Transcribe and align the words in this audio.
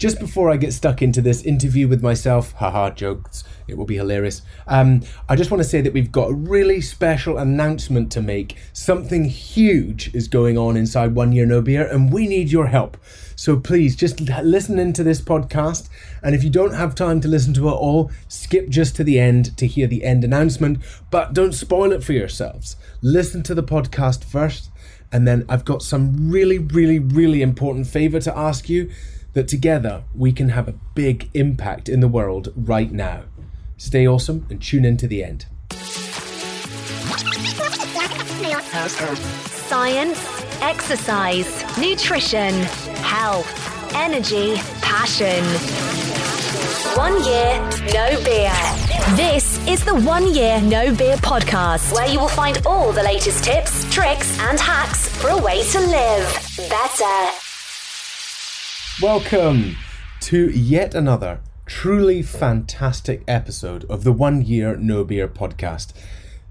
Just 0.00 0.18
before 0.18 0.50
I 0.50 0.56
get 0.56 0.72
stuck 0.72 1.02
into 1.02 1.20
this 1.20 1.42
interview 1.42 1.86
with 1.86 2.02
myself, 2.02 2.52
haha, 2.52 2.88
jokes, 2.88 3.44
it 3.68 3.76
will 3.76 3.84
be 3.84 3.96
hilarious. 3.96 4.40
Um, 4.66 5.02
I 5.28 5.36
just 5.36 5.50
want 5.50 5.62
to 5.62 5.68
say 5.68 5.82
that 5.82 5.92
we've 5.92 6.10
got 6.10 6.30
a 6.30 6.32
really 6.32 6.80
special 6.80 7.36
announcement 7.36 8.10
to 8.12 8.22
make. 8.22 8.56
Something 8.72 9.24
huge 9.24 10.14
is 10.14 10.26
going 10.26 10.56
on 10.56 10.78
inside 10.78 11.14
One 11.14 11.32
Year 11.32 11.44
No 11.44 11.60
Beer, 11.60 11.86
and 11.86 12.10
we 12.10 12.26
need 12.26 12.50
your 12.50 12.68
help. 12.68 12.96
So 13.36 13.60
please 13.60 13.94
just 13.94 14.20
listen 14.42 14.78
into 14.78 15.04
this 15.04 15.20
podcast. 15.20 15.90
And 16.22 16.34
if 16.34 16.42
you 16.42 16.48
don't 16.48 16.72
have 16.72 16.94
time 16.94 17.20
to 17.20 17.28
listen 17.28 17.52
to 17.52 17.68
it 17.68 17.72
all, 17.72 18.10
skip 18.26 18.70
just 18.70 18.96
to 18.96 19.04
the 19.04 19.20
end 19.20 19.54
to 19.58 19.66
hear 19.66 19.86
the 19.86 20.02
end 20.02 20.24
announcement, 20.24 20.78
but 21.10 21.34
don't 21.34 21.52
spoil 21.52 21.92
it 21.92 22.02
for 22.02 22.14
yourselves. 22.14 22.76
Listen 23.02 23.42
to 23.42 23.54
the 23.54 23.62
podcast 23.62 24.24
first, 24.24 24.70
and 25.12 25.28
then 25.28 25.44
I've 25.46 25.66
got 25.66 25.82
some 25.82 26.30
really, 26.30 26.56
really, 26.56 26.98
really 26.98 27.42
important 27.42 27.86
favor 27.86 28.18
to 28.20 28.34
ask 28.34 28.70
you 28.70 28.90
that 29.32 29.48
together 29.48 30.02
we 30.14 30.32
can 30.32 30.50
have 30.50 30.68
a 30.68 30.74
big 30.94 31.30
impact 31.34 31.88
in 31.88 32.00
the 32.00 32.08
world 32.08 32.52
right 32.56 32.92
now. 32.92 33.22
Stay 33.76 34.06
awesome 34.06 34.46
and 34.50 34.60
tune 34.60 34.84
in 34.84 34.96
to 34.98 35.06
the 35.06 35.24
end. 35.24 35.46
Science, 39.68 40.44
exercise, 40.60 41.78
nutrition, 41.78 42.54
health, 43.02 43.94
energy, 43.94 44.56
passion. 44.82 45.44
One 46.96 47.22
year, 47.24 47.60
no 47.94 48.22
beer. 48.24 48.52
This 49.16 49.64
is 49.66 49.84
the 49.84 49.94
One 49.94 50.34
Year 50.34 50.60
No 50.60 50.94
Beer 50.94 51.16
podcast, 51.16 51.92
where 51.94 52.08
you 52.08 52.20
will 52.20 52.28
find 52.28 52.64
all 52.66 52.92
the 52.92 53.02
latest 53.02 53.44
tips, 53.44 53.92
tricks, 53.92 54.38
and 54.40 54.58
hacks 54.58 55.08
for 55.08 55.28
a 55.30 55.38
way 55.38 55.62
to 55.70 55.80
live 55.80 56.66
better. 56.68 57.49
Welcome 59.02 59.76
to 60.20 60.50
yet 60.50 60.94
another 60.94 61.40
truly 61.64 62.20
fantastic 62.20 63.24
episode 63.26 63.86
of 63.86 64.04
the 64.04 64.12
One 64.12 64.42
Year 64.42 64.76
No 64.76 65.04
Beer 65.04 65.26
podcast. 65.26 65.94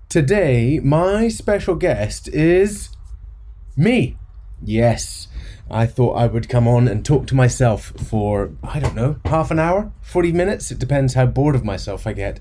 Today, 0.08 0.80
my 0.80 1.28
special 1.28 1.76
guest 1.76 2.28
is 2.30 2.90
me. 3.78 4.18
Yes, 4.64 5.28
I 5.70 5.86
thought 5.86 6.14
I 6.14 6.26
would 6.26 6.50
come 6.50 6.68
on 6.68 6.88
and 6.88 7.06
talk 7.06 7.28
to 7.28 7.36
myself 7.36 7.94
for, 8.08 8.50
I 8.64 8.80
don't 8.80 8.96
know, 8.96 9.18
half 9.26 9.52
an 9.52 9.60
hour, 9.60 9.92
40 10.02 10.32
minutes. 10.32 10.72
It 10.72 10.80
depends 10.80 11.14
how 11.14 11.28
bored 11.28 11.54
of 11.54 11.64
myself 11.64 12.08
I 12.08 12.14
get. 12.14 12.40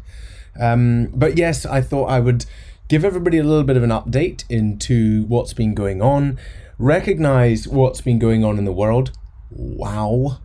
Um, 0.58 1.08
but 1.12 1.36
yes, 1.36 1.66
I 1.66 1.82
thought 1.82 2.06
I 2.06 2.20
would 2.20 2.46
give 2.88 3.04
everybody 3.04 3.36
a 3.36 3.44
little 3.44 3.64
bit 3.64 3.76
of 3.76 3.82
an 3.82 3.90
update 3.90 4.44
into 4.48 5.24
what's 5.24 5.52
been 5.52 5.74
going 5.74 6.00
on, 6.00 6.38
recognize 6.78 7.68
what's 7.68 8.00
been 8.00 8.18
going 8.18 8.42
on 8.42 8.56
in 8.56 8.64
the 8.64 8.72
world, 8.72 9.12
wow, 9.50 10.38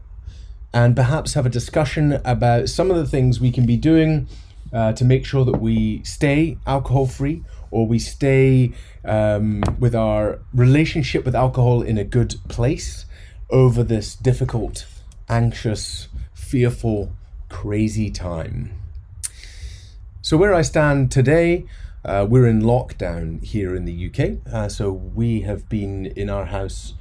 and 0.74 0.96
perhaps 0.96 1.34
have 1.34 1.46
a 1.46 1.50
discussion 1.50 2.20
about 2.26 2.70
some 2.70 2.90
of 2.90 2.98
the 2.98 3.06
things 3.06 3.40
we 3.40 3.52
can 3.52 3.66
be 3.66 3.78
doing 3.78 4.28
uh, 4.72 4.94
to 4.94 5.06
make 5.06 5.26
sure 5.26 5.46
that 5.46 5.60
we 5.60 6.04
stay 6.04 6.58
alcohol 6.66 7.06
free 7.06 7.44
or 7.70 7.88
we 7.88 8.00
stay 8.00 8.72
um, 9.06 9.62
with 9.80 9.96
our 9.96 10.40
relationship 10.54 11.26
with 11.26 11.36
alcohol 11.36 11.82
in 11.82 11.98
a 11.98 12.04
good 12.04 12.36
place 12.48 13.06
over 13.50 13.84
this 13.84 14.16
difficult, 14.16 14.86
anxious, 15.30 16.08
fearful, 16.34 17.12
crazy 17.50 18.10
time. 18.10 18.74
So, 20.22 20.38
where 20.38 20.54
I 20.54 20.62
stand 20.62 21.12
today, 21.12 21.66
uh, 22.06 22.26
we're 22.30 22.48
in 22.48 22.62
lockdown 22.62 23.44
here 23.44 23.76
in 23.76 23.86
the 23.86 24.08
UK. 24.08 24.54
Uh, 24.54 24.70
so, 24.70 24.92
we 24.92 25.42
have 25.42 25.68
been 25.68 26.06
in 26.06 26.30
our 26.30 26.46
house 26.46 26.94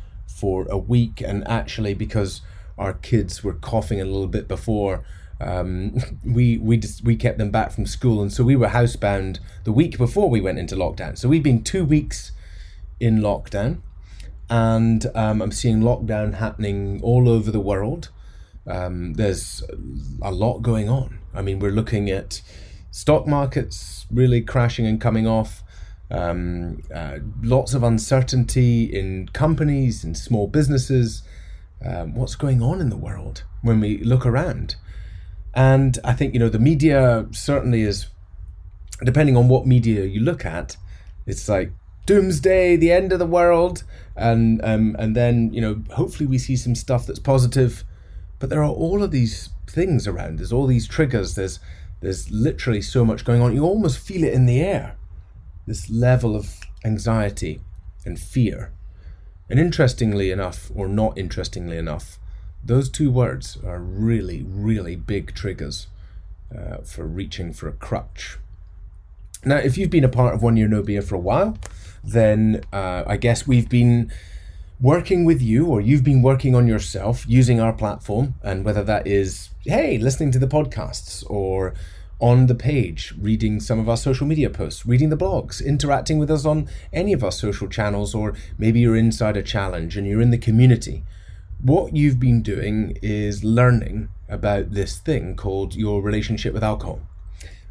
for 0.43 0.67
a 0.69 0.77
week, 0.77 1.21
and 1.21 1.47
actually, 1.47 1.95
because 1.95 2.41
our 2.77 2.95
kids 2.95 3.45
were 3.45 3.55
coughing 3.55 4.01
a 4.01 4.05
little 4.05 4.27
bit 4.27 4.49
before, 4.49 5.05
um, 5.41 5.95
we 6.25 6.59
we 6.59 6.77
just 6.77 7.05
we 7.05 7.15
kept 7.15 7.39
them 7.39 7.53
back 7.53 7.71
from 7.71 7.87
school, 7.87 8.21
and 8.21 8.33
so 8.33 8.43
we 8.43 8.57
were 8.57 8.67
housebound 8.67 9.39
the 9.63 9.71
week 9.71 9.97
before 9.97 10.29
we 10.29 10.41
went 10.41 10.59
into 10.59 10.75
lockdown. 10.75 11.17
So 11.17 11.29
we've 11.29 11.45
been 11.45 11.63
two 11.63 11.85
weeks 11.85 12.33
in 12.99 13.21
lockdown, 13.21 13.83
and 14.51 15.07
um, 15.15 15.41
I'm 15.41 15.53
seeing 15.53 15.79
lockdown 15.79 16.35
happening 16.35 17.01
all 17.05 17.29
over 17.29 17.53
the 17.53 17.61
world. 17.61 18.11
Um, 18.67 19.15
there's 19.15 19.63
a 20.23 20.33
lot 20.33 20.59
going 20.59 20.89
on. 20.89 21.21
I 21.33 21.43
mean, 21.43 21.61
we're 21.61 21.71
looking 21.71 22.11
at 22.11 22.43
stock 22.91 23.29
markets 23.29 24.07
really 24.11 24.41
crashing 24.41 24.89
and 24.89 25.01
coming 25.01 25.29
off. 25.29 25.63
Um, 26.13 26.83
uh, 26.95 27.21
lots 27.43 27.73
of 27.73 27.83
uncertainty 27.83 28.85
in 28.85 29.29
companies 29.33 30.05
and 30.05 30.17
small 30.17 30.47
businesses. 30.47 31.23
Um, 31.85 32.15
what's 32.15 32.37
going 32.37 32.63
on 32.63 32.81
in 32.81 32.91
the 32.91 32.97
world 32.99 33.45
when 33.63 33.81
we 33.81 33.99
look 34.05 34.27
around? 34.27 34.77
And 35.55 35.99
I 36.05 36.13
think, 36.13 36.35
you 36.35 36.41
know, 36.41 36.51
the 36.51 36.59
media 36.59 37.27
certainly 37.31 37.83
is, 37.83 38.09
depending 39.03 39.39
on 39.39 39.49
what 39.49 39.67
media 39.67 40.05
you 40.05 40.21
look 40.21 40.45
at, 40.45 40.77
it's 41.27 41.49
like 41.49 41.73
doomsday, 42.05 42.77
the 42.77 42.93
end 42.93 43.13
of 43.13 43.19
the 43.19 43.27
world. 43.27 43.83
And, 44.15 44.63
um, 44.65 44.95
and 44.99 45.17
then, 45.17 45.53
you 45.55 45.63
know, 45.63 45.83
hopefully 45.95 46.27
we 46.27 46.37
see 46.37 46.57
some 46.57 46.75
stuff 46.75 47.07
that's 47.07 47.19
positive. 47.19 47.85
But 48.39 48.51
there 48.51 48.63
are 48.63 48.71
all 48.71 49.03
of 49.03 49.13
these 49.13 49.49
things 49.67 50.07
around. 50.07 50.39
There's 50.39 50.53
all 50.53 50.67
these 50.67 50.87
triggers. 50.87 51.37
There's, 51.37 51.59
there's 52.01 52.31
literally 52.31 52.83
so 52.83 53.03
much 53.03 53.25
going 53.25 53.41
on. 53.41 53.55
You 53.55 53.65
almost 53.65 53.99
feel 53.99 54.25
it 54.25 54.35
in 54.35 54.45
the 54.45 54.61
air. 54.61 54.97
This 55.67 55.89
level 55.89 56.35
of 56.35 56.61
anxiety 56.85 57.61
and 58.05 58.19
fear. 58.19 58.73
And 59.49 59.61
interestingly 59.61 60.31
enough, 60.31 60.71
or 60.75 60.89
not 60.89 61.17
interestingly 61.17 61.77
enough, 61.77 62.19
those 62.65 62.89
two 62.89 63.11
words 63.11 63.59
are 63.65 63.81
really, 63.81 64.43
really 64.43 64.97
big 64.97 65.35
triggers 65.35 65.89
uh, 66.57 66.79
for 66.79 67.07
reaching 67.07 67.53
for 67.53 67.69
a 67.69 67.73
crutch. 67.73 68.39
Now, 69.45 69.57
if 69.57 69.77
you've 69.77 69.91
been 69.91 70.05
a 70.05 70.09
part 70.09 70.35
of 70.35 70.43
One 70.43 70.57
Year 70.57 70.69
No 70.69 70.83
Beer 70.83 71.03
for 71.03 71.17
a 71.17 71.21
while, 71.21 71.59
then 72.05 72.63
uh, 72.73 73.03
I 73.07 73.17
guess 73.17 73.47
we've 73.47 73.69
been 73.69 74.13
working 74.81 75.25
with 75.25 75.41
you 75.41 75.67
or 75.67 75.81
you've 75.81 76.05
been 76.05 76.23
working 76.23 76.55
on 76.55 76.67
yourself 76.67 77.25
using 77.29 77.61
our 77.61 77.73
platform. 77.73 78.35
And 78.43 78.65
whether 78.65 78.85
that 78.85 79.07
is, 79.07 79.51
hey, 79.65 79.99
listening 79.99 80.31
to 80.33 80.39
the 80.39 80.47
podcasts 80.47 81.29
or 81.29 81.75
on 82.23 82.47
the 82.47 82.55
page, 82.55 83.13
reading 83.21 83.61
some 83.61 83.79
of 83.79 83.87
our 83.87 83.99
social 83.99 84.27
media 84.27 84.49
posts, 84.49 84.87
reading 84.87 85.11
the 85.11 85.17
blogs, 85.17 85.63
interacting 85.63 86.19
with 86.19 86.31
us 86.31 86.47
on 86.47 86.69
any 86.91 87.13
of 87.13 87.23
our 87.23 87.33
social 87.33 87.69
channels, 87.69 88.15
or 88.15 88.33
maybe 88.57 88.81
you're 88.81 88.97
inside 88.97 89.37
a 89.37 89.43
challenge 89.43 89.99
and 89.99 90.07
you're 90.07 90.23
in 90.23 90.31
the 90.31 90.39
community 90.39 91.05
what 91.63 91.95
you've 91.95 92.19
been 92.19 92.43
doing 92.43 92.99
is 93.03 93.45
learning 93.45 94.09
about 94.29 94.73
this 94.73 94.99
thing 94.99 95.37
called 95.37 95.77
your 95.77 96.03
relationship 96.03 96.53
with 96.53 96.65
alcohol. 96.65 97.01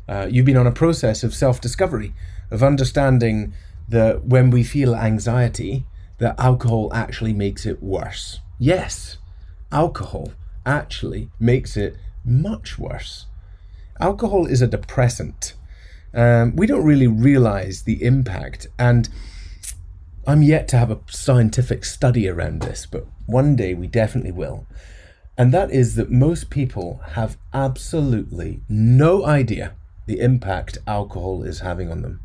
Uh, 0.07 0.27
you've 0.29 0.45
been 0.45 0.57
on 0.57 0.65
a 0.65 0.71
process 0.71 1.23
of 1.23 1.33
self 1.33 1.59
discovery, 1.59 2.13
of 2.49 2.63
understanding 2.63 3.53
that 3.89 4.23
when 4.23 4.49
we 4.49 4.63
feel 4.63 4.95
anxiety, 4.95 5.85
that 6.19 6.39
alcohol 6.39 6.89
actually 6.93 7.33
makes 7.33 7.65
it 7.65 7.83
worse. 7.83 8.39
Yes, 8.57 9.17
alcohol 9.71 10.31
actually 10.65 11.29
makes 11.39 11.75
it 11.75 11.97
much 12.23 12.79
worse. 12.79 13.25
Alcohol 14.01 14.47
is 14.47 14.63
a 14.63 14.67
depressant. 14.67 15.53
Um, 16.13 16.55
we 16.55 16.65
don't 16.65 16.83
really 16.83 17.07
realize 17.07 17.83
the 17.83 18.03
impact, 18.03 18.67
and 18.79 19.07
I'm 20.25 20.41
yet 20.41 20.67
to 20.69 20.77
have 20.77 20.89
a 20.89 20.99
scientific 21.07 21.85
study 21.85 22.27
around 22.27 22.61
this, 22.61 22.85
but 22.85 23.05
one 23.27 23.55
day 23.55 23.73
we 23.75 23.87
definitely 23.87 24.31
will. 24.31 24.65
And 25.37 25.53
that 25.53 25.71
is 25.71 25.95
that 25.95 26.11
most 26.11 26.49
people 26.49 27.01
have 27.11 27.37
absolutely 27.53 28.61
no 28.67 29.25
idea 29.25 29.73
the 30.07 30.19
impact 30.19 30.77
alcohol 30.87 31.43
is 31.43 31.59
having 31.59 31.91
on 31.91 32.01
them. 32.01 32.21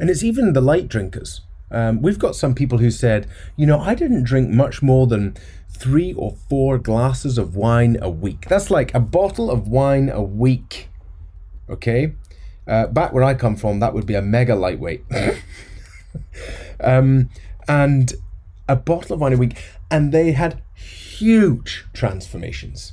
And 0.00 0.10
it's 0.10 0.22
even 0.22 0.52
the 0.52 0.60
light 0.60 0.88
drinkers. 0.88 1.42
Um, 1.70 2.02
we've 2.02 2.18
got 2.18 2.36
some 2.36 2.54
people 2.54 2.78
who 2.78 2.90
said, 2.90 3.28
you 3.56 3.66
know, 3.66 3.80
I 3.80 3.94
didn't 3.94 4.24
drink 4.24 4.50
much 4.50 4.82
more 4.82 5.06
than 5.06 5.36
three 5.70 6.12
or 6.14 6.36
four 6.48 6.78
glasses 6.78 7.38
of 7.38 7.54
wine 7.54 7.96
a 8.02 8.10
week. 8.10 8.46
That's 8.48 8.70
like 8.70 8.94
a 8.94 9.00
bottle 9.00 9.50
of 9.50 9.68
wine 9.68 10.08
a 10.08 10.22
week. 10.22 10.88
Okay? 11.72 12.14
Uh, 12.66 12.86
back 12.86 13.12
where 13.12 13.24
I 13.24 13.34
come 13.34 13.56
from, 13.56 13.80
that 13.80 13.94
would 13.94 14.06
be 14.06 14.14
a 14.14 14.22
mega 14.22 14.54
lightweight. 14.54 15.04
um, 16.80 17.30
and 17.66 18.12
a 18.68 18.76
bottle 18.76 19.14
of 19.14 19.20
wine 19.20 19.32
a 19.32 19.36
week, 19.36 19.56
and 19.90 20.12
they 20.12 20.32
had 20.32 20.62
huge 20.74 21.84
transformations. 21.92 22.92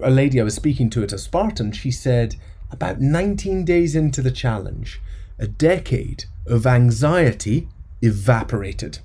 A 0.00 0.10
lady 0.10 0.40
I 0.40 0.44
was 0.44 0.54
speaking 0.54 0.90
to 0.90 1.02
at 1.02 1.12
a 1.12 1.18
Spartan, 1.18 1.72
she 1.72 1.90
said, 1.90 2.36
about 2.70 3.00
19 3.00 3.64
days 3.64 3.94
into 3.94 4.20
the 4.20 4.30
challenge, 4.30 5.00
a 5.38 5.46
decade 5.46 6.24
of 6.46 6.66
anxiety 6.66 7.68
evaporated. 8.02 8.98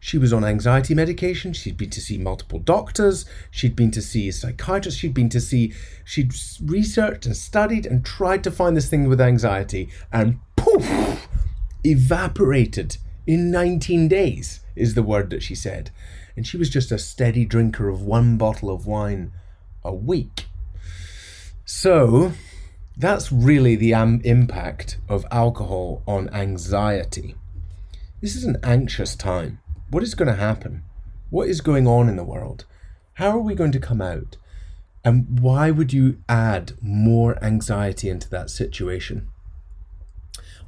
She 0.00 0.18
was 0.18 0.32
on 0.32 0.44
anxiety 0.44 0.94
medication. 0.94 1.52
She'd 1.52 1.76
been 1.76 1.90
to 1.90 2.00
see 2.00 2.18
multiple 2.18 2.58
doctors. 2.58 3.24
She'd 3.50 3.74
been 3.74 3.90
to 3.92 4.02
see 4.02 4.28
a 4.28 4.32
psychiatrist. 4.32 4.98
She'd 4.98 5.14
been 5.14 5.28
to 5.30 5.40
see, 5.40 5.72
she'd 6.04 6.32
researched 6.64 7.26
and 7.26 7.36
studied 7.36 7.86
and 7.86 8.04
tried 8.04 8.44
to 8.44 8.50
find 8.50 8.76
this 8.76 8.88
thing 8.88 9.08
with 9.08 9.20
anxiety. 9.20 9.88
And 10.12 10.40
poof, 10.56 11.28
evaporated 11.84 12.98
in 13.26 13.50
19 13.50 14.08
days, 14.08 14.60
is 14.76 14.94
the 14.94 15.02
word 15.02 15.30
that 15.30 15.42
she 15.42 15.54
said. 15.54 15.90
And 16.36 16.46
she 16.46 16.56
was 16.56 16.70
just 16.70 16.92
a 16.92 16.98
steady 16.98 17.44
drinker 17.44 17.88
of 17.88 18.02
one 18.02 18.38
bottle 18.38 18.70
of 18.70 18.86
wine 18.86 19.32
a 19.84 19.92
week. 19.92 20.46
So, 21.64 22.32
that's 22.96 23.30
really 23.30 23.76
the 23.76 23.94
um, 23.94 24.20
impact 24.24 24.98
of 25.08 25.26
alcohol 25.30 26.02
on 26.06 26.28
anxiety. 26.30 27.34
This 28.20 28.34
is 28.34 28.44
an 28.44 28.58
anxious 28.62 29.14
time. 29.14 29.60
What 29.90 30.02
is 30.02 30.14
going 30.14 30.28
to 30.28 30.34
happen? 30.34 30.82
What 31.30 31.48
is 31.48 31.62
going 31.62 31.86
on 31.86 32.10
in 32.10 32.16
the 32.16 32.24
world? 32.24 32.66
How 33.14 33.30
are 33.30 33.38
we 33.40 33.54
going 33.54 33.72
to 33.72 33.80
come 33.80 34.02
out? 34.02 34.36
And 35.02 35.40
why 35.40 35.70
would 35.70 35.94
you 35.94 36.18
add 36.28 36.72
more 36.82 37.42
anxiety 37.42 38.10
into 38.10 38.28
that 38.28 38.50
situation? 38.50 39.28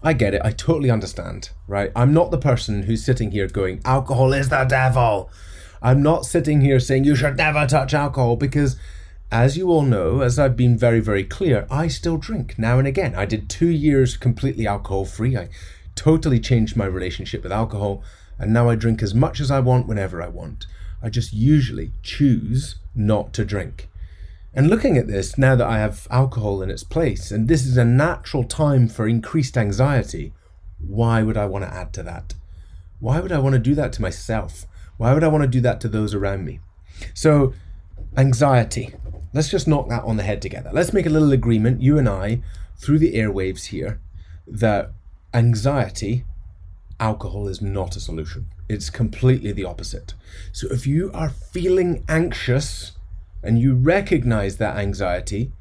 I 0.03 0.15
get 0.15 0.33
it. 0.33 0.41
I 0.43 0.53
totally 0.53 0.91
understand, 0.91 1.51
right? 1.69 1.93
I'm 1.95 2.15
not 2.15 2.31
the 2.31 2.39
person 2.39 2.85
who's 2.85 3.05
sitting 3.05 3.31
here 3.33 3.47
going, 3.47 3.83
alcohol 3.85 4.33
is 4.33 4.49
the 4.49 4.65
devil. 4.65 5.31
I'm 5.83 6.03
not 6.03 6.25
sitting 6.25 6.63
here 6.63 6.81
saying 6.81 7.05
you 7.05 7.15
should 7.15 7.37
never 7.37 7.67
touch 7.67 7.93
alcohol 7.93 8.37
because, 8.37 8.77
as 9.31 9.59
you 9.59 9.69
all 9.69 9.83
know, 9.83 10.23
as 10.23 10.39
I've 10.39 10.57
been 10.57 10.79
very, 10.79 11.01
very 11.01 11.25
clear, 11.25 11.67
I 11.71 11.89
still 11.89 12.17
drink 12.17 12.59
now 12.59 12.79
and 12.79 12.89
again. 12.89 13.15
I 13.15 13.27
did 13.27 13.51
two 13.51 13.69
years 13.69 14.17
completely 14.17 14.67
alcohol 14.67 15.05
free. 15.05 15.37
I 15.37 15.51
totally 16.01 16.41
changed 16.41 16.77
my 16.77 16.87
relationship 16.87 17.43
with 17.43 17.53
alcohol, 17.53 18.03
and 18.39 18.55
now 18.55 18.71
I 18.71 18.75
drink 18.75 19.03
as 19.03 19.15
much 19.15 19.39
as 19.39 19.51
I 19.51 19.61
want 19.61 19.87
whenever 19.87 20.23
I 20.23 20.29
want. 20.29 20.65
I 21.03 21.11
just 21.11 21.35
usually 21.35 21.93
choose 22.03 22.77
not 22.95 23.35
to 23.35 23.45
drink. 23.45 23.87
And 24.55 24.71
looking 24.71 24.97
at 24.97 25.09
this, 25.09 25.37
now 25.37 25.55
that 25.57 25.67
I 25.67 25.79
have 25.79 26.09
alcohol 26.11 26.63
in 26.63 26.71
its 26.71 26.85
place, 26.85 27.31
and 27.31 27.49
this 27.49 27.67
is 27.67 27.77
a 27.77 27.85
natural 27.85 28.45
time 28.45 28.89
for 28.89 29.07
increased 29.07 29.59
anxiety, 29.59 30.33
why 30.79 31.23
would 31.23 31.37
I 31.37 31.45
want 31.45 31.67
to 31.67 31.73
add 31.73 31.93
to 31.93 32.03
that? 32.05 32.33
Why 32.99 33.21
would 33.21 33.31
I 33.31 33.39
want 33.39 33.53
to 33.53 33.59
do 33.59 33.75
that 33.75 33.93
to 33.93 34.03
myself? 34.03 34.65
Why 34.97 35.13
would 35.13 35.23
I 35.23 35.29
want 35.29 35.43
to 35.43 35.49
do 35.49 35.61
that 35.61 35.83
to 35.83 35.89
those 35.89 36.15
around 36.15 36.47
me? 36.47 36.61
So, 37.13 37.53
anxiety. 38.17 38.95
Let's 39.35 39.51
just 39.51 39.69
knock 39.69 39.91
that 39.91 40.05
on 40.05 40.17
the 40.17 40.23
head 40.23 40.41
together. 40.41 40.71
Let's 40.73 40.95
make 40.95 41.05
a 41.05 41.11
little 41.11 41.33
agreement, 41.33 41.83
you 41.83 41.99
and 41.99 42.09
I, 42.09 42.41
through 42.79 43.01
the 43.01 43.13
airwaves 43.13 43.67
here, 43.67 44.01
that 44.47 44.93
anxiety, 45.33 46.25
alcohol 46.99 47.49
is 47.49 47.61
not 47.63 47.97
a 47.97 48.01
solution. 48.01 48.49
It's 48.69 48.91
completely 48.91 49.53
the 49.53 49.65
opposite. 49.65 50.15
So, 50.53 50.69
if 50.71 50.87
you 50.87 51.11
are 51.13 51.31
feeling 51.31 52.05
anxious, 52.09 52.93
and 53.43 53.59
you 53.59 53.75
recognize 53.75 54.57
that 54.57 54.77
anxiety, 54.77 55.53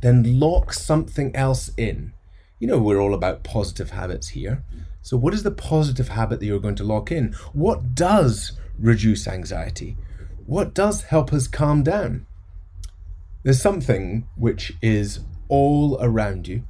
then 0.00 0.38
lock 0.38 0.72
something 0.72 1.34
else 1.34 1.70
in. 1.76 2.12
You 2.58 2.68
know, 2.68 2.78
we're 2.78 3.00
all 3.00 3.14
about 3.14 3.44
positive 3.44 3.90
habits 3.90 4.28
here. 4.28 4.64
So, 5.02 5.16
what 5.16 5.34
is 5.34 5.42
the 5.42 5.50
positive 5.50 6.08
habit 6.08 6.40
that 6.40 6.46
you're 6.46 6.58
going 6.58 6.74
to 6.76 6.84
lock 6.84 7.12
in? 7.12 7.32
What 7.52 7.94
does 7.94 8.52
reduce 8.78 9.28
anxiety? 9.28 9.96
What 10.46 10.74
does 10.74 11.02
help 11.02 11.32
us 11.32 11.46
calm 11.46 11.82
down? 11.82 12.26
There's 13.42 13.62
something 13.62 14.26
which 14.36 14.72
is 14.82 15.20
all 15.48 15.98
around 16.00 16.48
you, 16.48 16.64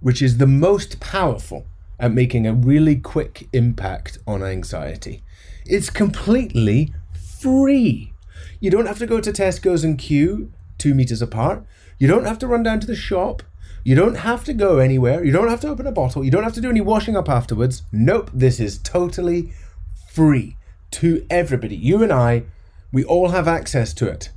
which 0.00 0.22
is 0.22 0.38
the 0.38 0.46
most 0.46 1.00
powerful 1.00 1.66
at 1.98 2.12
making 2.12 2.46
a 2.46 2.54
really 2.54 2.96
quick 2.96 3.48
impact 3.52 4.18
on 4.26 4.42
anxiety. 4.42 5.22
It's 5.66 5.90
completely 5.90 6.92
free. 7.40 8.12
You 8.60 8.70
don't 8.70 8.86
have 8.86 8.98
to 8.98 9.06
go 9.06 9.20
to 9.20 9.32
Tesco's 9.32 9.84
and 9.84 9.98
queue 9.98 10.52
two 10.78 10.94
meters 10.94 11.20
apart. 11.20 11.64
You 11.98 12.08
don't 12.08 12.24
have 12.24 12.38
to 12.38 12.46
run 12.46 12.62
down 12.62 12.80
to 12.80 12.86
the 12.86 12.96
shop. 12.96 13.42
You 13.84 13.94
don't 13.94 14.16
have 14.16 14.44
to 14.44 14.52
go 14.52 14.78
anywhere. 14.78 15.24
You 15.24 15.32
don't 15.32 15.48
have 15.48 15.60
to 15.60 15.68
open 15.68 15.86
a 15.86 15.92
bottle. 15.92 16.24
You 16.24 16.30
don't 16.30 16.44
have 16.44 16.54
to 16.54 16.60
do 16.60 16.70
any 16.70 16.80
washing 16.80 17.16
up 17.16 17.28
afterwards. 17.28 17.82
Nope, 17.92 18.30
this 18.32 18.60
is 18.60 18.78
totally 18.78 19.52
free 20.08 20.56
to 20.92 21.26
everybody. 21.30 21.76
You 21.76 22.02
and 22.02 22.12
I, 22.12 22.44
we 22.92 23.04
all 23.04 23.30
have 23.30 23.48
access 23.48 23.92
to 23.94 24.08
it. 24.08 24.30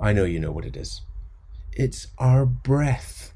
I 0.00 0.12
know 0.12 0.24
you 0.24 0.40
know 0.40 0.52
what 0.52 0.64
it 0.64 0.76
is. 0.76 1.02
It's 1.72 2.08
our 2.18 2.44
breath. 2.44 3.32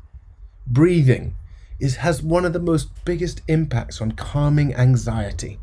Breathing 0.67 1.37
is 1.81 1.97
has 1.97 2.23
one 2.23 2.45
of 2.45 2.53
the 2.53 2.59
most 2.59 2.89
biggest 3.05 3.43
impacts 3.49 4.01
on 4.01 4.13
calming 4.13 4.75
anxiety. 4.75 5.59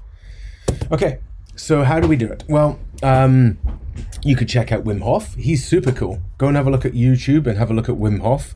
Okay, 0.91 1.19
so 1.55 1.83
how 1.83 1.99
do 1.99 2.07
we 2.07 2.15
do 2.15 2.27
it? 2.27 2.43
Well, 2.47 2.79
um, 3.03 3.57
you 4.23 4.35
could 4.35 4.49
check 4.49 4.71
out 4.71 4.83
Wim 4.83 5.01
Hof. 5.01 5.35
He's 5.35 5.65
super 5.65 5.91
cool. 5.91 6.21
Go 6.37 6.47
and 6.47 6.57
have 6.57 6.67
a 6.67 6.71
look 6.71 6.85
at 6.85 6.93
YouTube 6.93 7.47
and 7.47 7.57
have 7.57 7.71
a 7.71 7.73
look 7.73 7.89
at 7.89 7.95
Wim 7.95 8.21
Hof. 8.21 8.55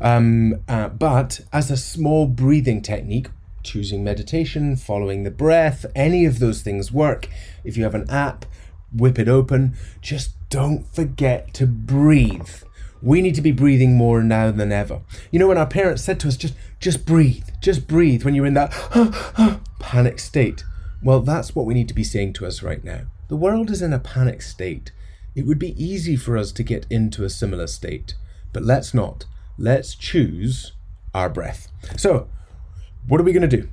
Um, 0.00 0.62
uh, 0.68 0.88
but 0.88 1.40
as 1.52 1.70
a 1.70 1.76
small 1.76 2.26
breathing 2.26 2.80
technique, 2.80 3.28
choosing 3.62 4.02
meditation, 4.02 4.76
following 4.76 5.24
the 5.24 5.30
breath, 5.30 5.84
any 5.94 6.24
of 6.24 6.38
those 6.38 6.62
things 6.62 6.90
work. 6.90 7.28
If 7.64 7.76
you 7.76 7.84
have 7.84 7.94
an 7.94 8.08
app, 8.08 8.46
whip 8.92 9.18
it 9.18 9.28
open. 9.28 9.74
Just 10.00 10.32
don't 10.48 10.86
forget 10.94 11.52
to 11.54 11.66
breathe. 11.66 12.50
We 13.02 13.22
need 13.22 13.34
to 13.36 13.42
be 13.42 13.52
breathing 13.52 13.96
more 13.96 14.22
now 14.22 14.50
than 14.50 14.72
ever. 14.72 15.00
You 15.30 15.38
know, 15.38 15.48
when 15.48 15.58
our 15.58 15.66
parents 15.66 16.02
said 16.02 16.20
to 16.20 16.28
us, 16.28 16.36
just, 16.36 16.54
just 16.78 17.06
breathe, 17.06 17.48
just 17.60 17.86
breathe 17.86 18.24
when 18.24 18.34
you're 18.34 18.46
in 18.46 18.54
that 18.54 19.60
panic 19.78 20.18
state. 20.18 20.64
Well, 21.02 21.20
that's 21.20 21.54
what 21.54 21.64
we 21.64 21.74
need 21.74 21.88
to 21.88 21.94
be 21.94 22.04
saying 22.04 22.34
to 22.34 22.46
us 22.46 22.62
right 22.62 22.84
now. 22.84 23.02
The 23.28 23.36
world 23.36 23.70
is 23.70 23.80
in 23.80 23.92
a 23.92 23.98
panic 23.98 24.42
state. 24.42 24.92
It 25.34 25.46
would 25.46 25.58
be 25.58 25.82
easy 25.82 26.16
for 26.16 26.36
us 26.36 26.52
to 26.52 26.62
get 26.62 26.86
into 26.90 27.24
a 27.24 27.30
similar 27.30 27.66
state, 27.66 28.14
but 28.52 28.64
let's 28.64 28.92
not. 28.92 29.24
Let's 29.56 29.94
choose 29.94 30.72
our 31.14 31.28
breath. 31.28 31.68
So, 31.96 32.28
what 33.06 33.20
are 33.20 33.24
we 33.24 33.32
going 33.32 33.48
to 33.48 33.56
do? 33.56 33.68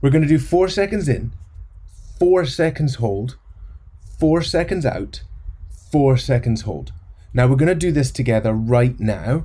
We're 0.00 0.10
going 0.10 0.22
to 0.22 0.28
do 0.28 0.38
four 0.38 0.68
seconds 0.68 1.08
in, 1.08 1.32
four 2.18 2.44
seconds 2.44 2.96
hold, 2.96 3.36
four 4.18 4.42
seconds 4.42 4.84
out, 4.84 5.22
four 5.90 6.16
seconds 6.16 6.62
hold. 6.62 6.92
Now, 7.32 7.46
we're 7.46 7.56
going 7.56 7.68
to 7.68 7.74
do 7.74 7.92
this 7.92 8.10
together 8.10 8.52
right 8.52 8.98
now 8.98 9.44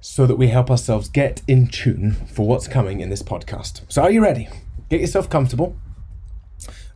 so 0.00 0.26
that 0.26 0.36
we 0.36 0.48
help 0.48 0.70
ourselves 0.70 1.08
get 1.08 1.42
in 1.48 1.66
tune 1.66 2.12
for 2.12 2.46
what's 2.46 2.68
coming 2.68 3.00
in 3.00 3.10
this 3.10 3.22
podcast. 3.22 3.82
So, 3.88 4.02
are 4.02 4.10
you 4.10 4.22
ready? 4.22 4.48
Get 4.88 5.00
yourself 5.00 5.28
comfortable. 5.28 5.76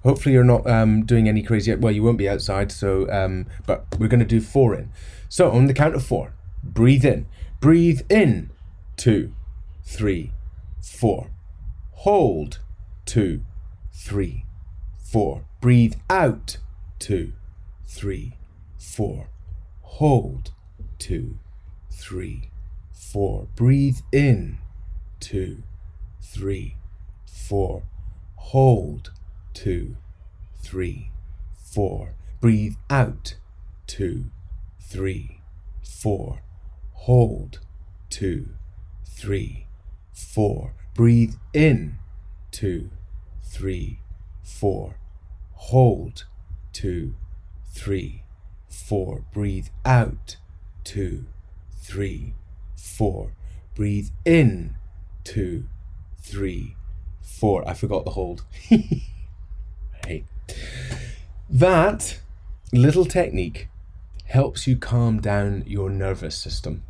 Hopefully, 0.04 0.32
you're 0.32 0.44
not 0.44 0.66
um, 0.68 1.04
doing 1.04 1.28
any 1.28 1.42
crazy. 1.42 1.74
Well, 1.74 1.92
you 1.92 2.02
won't 2.02 2.18
be 2.18 2.28
outside, 2.28 2.70
so 2.70 3.10
um, 3.10 3.46
but 3.66 3.86
we're 3.98 4.08
going 4.08 4.20
to 4.20 4.26
do 4.26 4.40
four 4.40 4.74
in. 4.74 4.90
So 5.28 5.50
on 5.50 5.66
the 5.66 5.74
count 5.74 5.94
of 5.94 6.04
four, 6.04 6.34
breathe 6.62 7.04
in. 7.04 7.26
Breathe 7.60 8.02
in. 8.08 8.50
Two, 8.96 9.34
three, 9.82 10.32
four. 10.80 11.30
Hold. 11.92 12.60
Two, 13.04 13.42
three, 13.92 14.44
four. 14.98 15.44
Breathe 15.60 15.94
out. 16.08 16.58
Two, 16.98 17.32
three, 17.86 18.36
four. 18.78 19.28
Hold. 19.96 20.52
Two, 20.98 21.38
three, 21.90 22.50
four. 22.92 23.48
Breathe 23.54 23.98
in. 24.12 24.58
Two, 25.20 25.62
three, 26.20 26.76
four. 27.26 27.82
Hold. 28.36 29.12
Two, 29.54 29.96
three, 30.62 31.10
four. 31.54 32.14
Breathe 32.40 32.76
out, 32.88 33.34
two, 33.86 34.26
three, 34.80 35.40
four. 35.82 36.42
Hold, 36.92 37.58
two, 38.10 38.50
three, 39.04 39.66
four. 40.12 40.74
Breathe 40.94 41.34
in, 41.52 41.98
two, 42.52 42.90
three, 43.42 44.00
four. 44.42 44.96
Hold, 45.54 46.26
two, 46.72 47.16
three, 47.72 48.22
four. 48.68 49.24
Breathe 49.32 49.68
out, 49.84 50.36
two, 50.84 51.26
three, 51.76 52.34
four. 52.76 53.32
Breathe 53.74 54.08
in, 54.24 54.76
two, 55.24 55.64
three, 56.20 56.76
four. 57.22 57.68
I 57.68 57.74
forgot 57.74 58.04
the 58.04 58.12
hold. 58.12 58.44
Hey. 60.06 60.24
That 61.50 62.18
little 62.72 63.04
technique 63.04 63.68
helps 64.24 64.66
you 64.66 64.76
calm 64.76 65.20
down 65.20 65.64
your 65.66 65.90
nervous 65.90 66.34
system. 66.34 66.82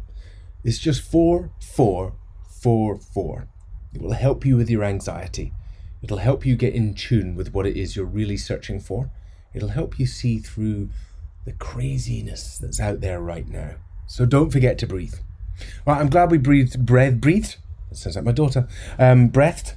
It's 0.63 0.79
just 0.79 1.03
four, 1.03 1.51
four, 1.61 2.15
four, 2.49 2.97
four. 2.97 3.49
It 3.93 4.01
will 4.01 4.13
help 4.13 4.47
you 4.47 4.57
with 4.57 4.71
your 4.71 4.85
anxiety. 4.85 5.53
It'll 6.01 6.19
help 6.19 6.47
you 6.47 6.55
get 6.55 6.75
in 6.75 6.95
tune 6.95 7.35
with 7.35 7.53
what 7.53 7.67
it 7.67 7.77
is 7.77 7.97
you're 7.97 8.05
really 8.05 8.37
searching 8.37 8.79
for. 8.79 9.11
It'll 9.53 9.71
help 9.71 9.99
you 9.99 10.07
see 10.07 10.39
through 10.39 10.91
the 11.45 11.53
craziness 11.53 12.59
that's 12.59 12.81
out 12.81 13.01
there 13.01 13.21
right 13.21 13.49
now. 13.49 13.77
So 14.07 14.27
don't 14.27 14.51
forget 14.51 14.79
to 14.79 14.87
breathe. 14.87 15.15
Well, 15.85 15.99
I'm 15.99 16.09
glad 16.09 16.31
we 16.31 16.39
breathed, 16.39 16.85
breathed, 16.85 17.21
breathed. 17.21 17.57
That 17.89 17.97
sounds 17.97 18.17
like 18.17 18.25
my 18.25 18.33
daughter. 18.33 18.69
Um, 18.99 19.29
breathed. 19.29 19.75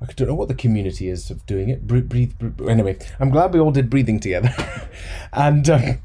I 0.00 0.12
don't 0.12 0.28
know 0.28 0.34
what 0.34 0.48
the 0.48 0.54
community 0.54 1.08
is 1.08 1.30
of 1.30 1.46
doing 1.46 1.68
it. 1.68 1.86
Breathe, 1.86 2.08
breathe, 2.08 2.38
breathe. 2.38 2.68
Anyway, 2.68 2.98
I'm 3.18 3.30
glad 3.30 3.54
we 3.54 3.60
all 3.60 3.70
did 3.70 3.88
breathing 3.88 4.20
together. 4.20 4.54
and 5.32 5.68
um, 5.70 5.98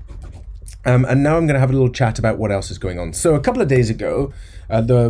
um, 0.85 1.05
and 1.05 1.21
now 1.21 1.35
I'm 1.35 1.45
going 1.45 1.55
to 1.55 1.59
have 1.59 1.69
a 1.69 1.73
little 1.73 1.89
chat 1.89 2.17
about 2.19 2.37
what 2.37 2.51
else 2.51 2.71
is 2.71 2.77
going 2.77 2.99
on. 2.99 3.13
So 3.13 3.35
a 3.35 3.39
couple 3.39 3.61
of 3.61 3.67
days 3.67 3.89
ago, 3.89 4.33
uh, 4.69 4.81
the 4.81 5.09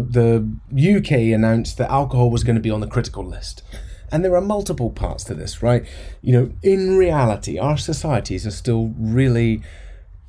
the 0.69 0.97
UK 0.97 1.33
announced 1.33 1.77
that 1.77 1.91
alcohol 1.91 2.29
was 2.29 2.43
going 2.43 2.55
to 2.55 2.61
be 2.61 2.71
on 2.71 2.79
the 2.79 2.87
critical 2.87 3.23
list. 3.23 3.61
And 4.11 4.23
there 4.23 4.35
are 4.35 4.41
multiple 4.41 4.89
parts 4.89 5.23
to 5.25 5.33
this, 5.33 5.61
right? 5.61 5.85
You 6.21 6.33
know, 6.33 6.51
in 6.63 6.97
reality, 6.97 7.57
our 7.57 7.77
societies 7.77 8.45
are 8.45 8.51
still 8.51 8.93
really 8.97 9.61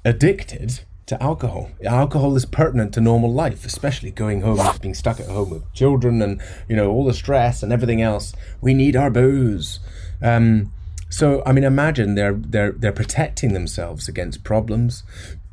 addicted 0.04 0.80
to 1.06 1.22
alcohol. 1.22 1.70
Alcohol 1.84 2.36
is 2.36 2.46
pertinent 2.46 2.94
to 2.94 3.00
normal 3.00 3.32
life, 3.32 3.64
especially 3.64 4.10
going 4.10 4.42
home, 4.42 4.60
being 4.80 4.94
stuck 4.94 5.18
at 5.18 5.26
home 5.26 5.50
with 5.50 5.72
children 5.72 6.22
and, 6.22 6.40
you 6.68 6.76
know, 6.76 6.90
all 6.90 7.04
the 7.04 7.12
stress 7.12 7.62
and 7.62 7.72
everything 7.72 8.00
else. 8.00 8.32
We 8.60 8.74
need 8.74 8.94
our 8.94 9.10
booze. 9.10 9.80
Um, 10.22 10.72
so, 11.08 11.42
I 11.44 11.52
mean, 11.52 11.64
imagine 11.64 12.14
they're, 12.14 12.34
they're, 12.34 12.72
they're 12.72 12.92
protecting 12.92 13.52
themselves 13.52 14.06
against 14.06 14.44
problems, 14.44 15.02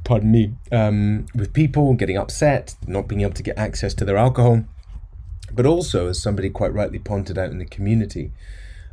pardon 0.04 0.32
me, 0.32 0.54
um, 0.72 1.26
with 1.34 1.54
people 1.54 1.96
getting 1.96 2.18
upset, 2.18 2.76
not 2.86 3.08
being 3.08 3.22
able 3.22 3.34
to 3.34 3.44
get 3.44 3.58
access 3.58 3.96
to 3.96 4.06
their 4.06 4.18
alcohol. 4.18 4.64
But 5.52 5.66
also, 5.66 6.08
as 6.08 6.22
somebody 6.22 6.50
quite 6.50 6.74
rightly 6.74 7.00
pointed 7.00 7.38
out 7.38 7.52
in 7.52 7.58
the 7.58 7.66
community, 7.66 8.32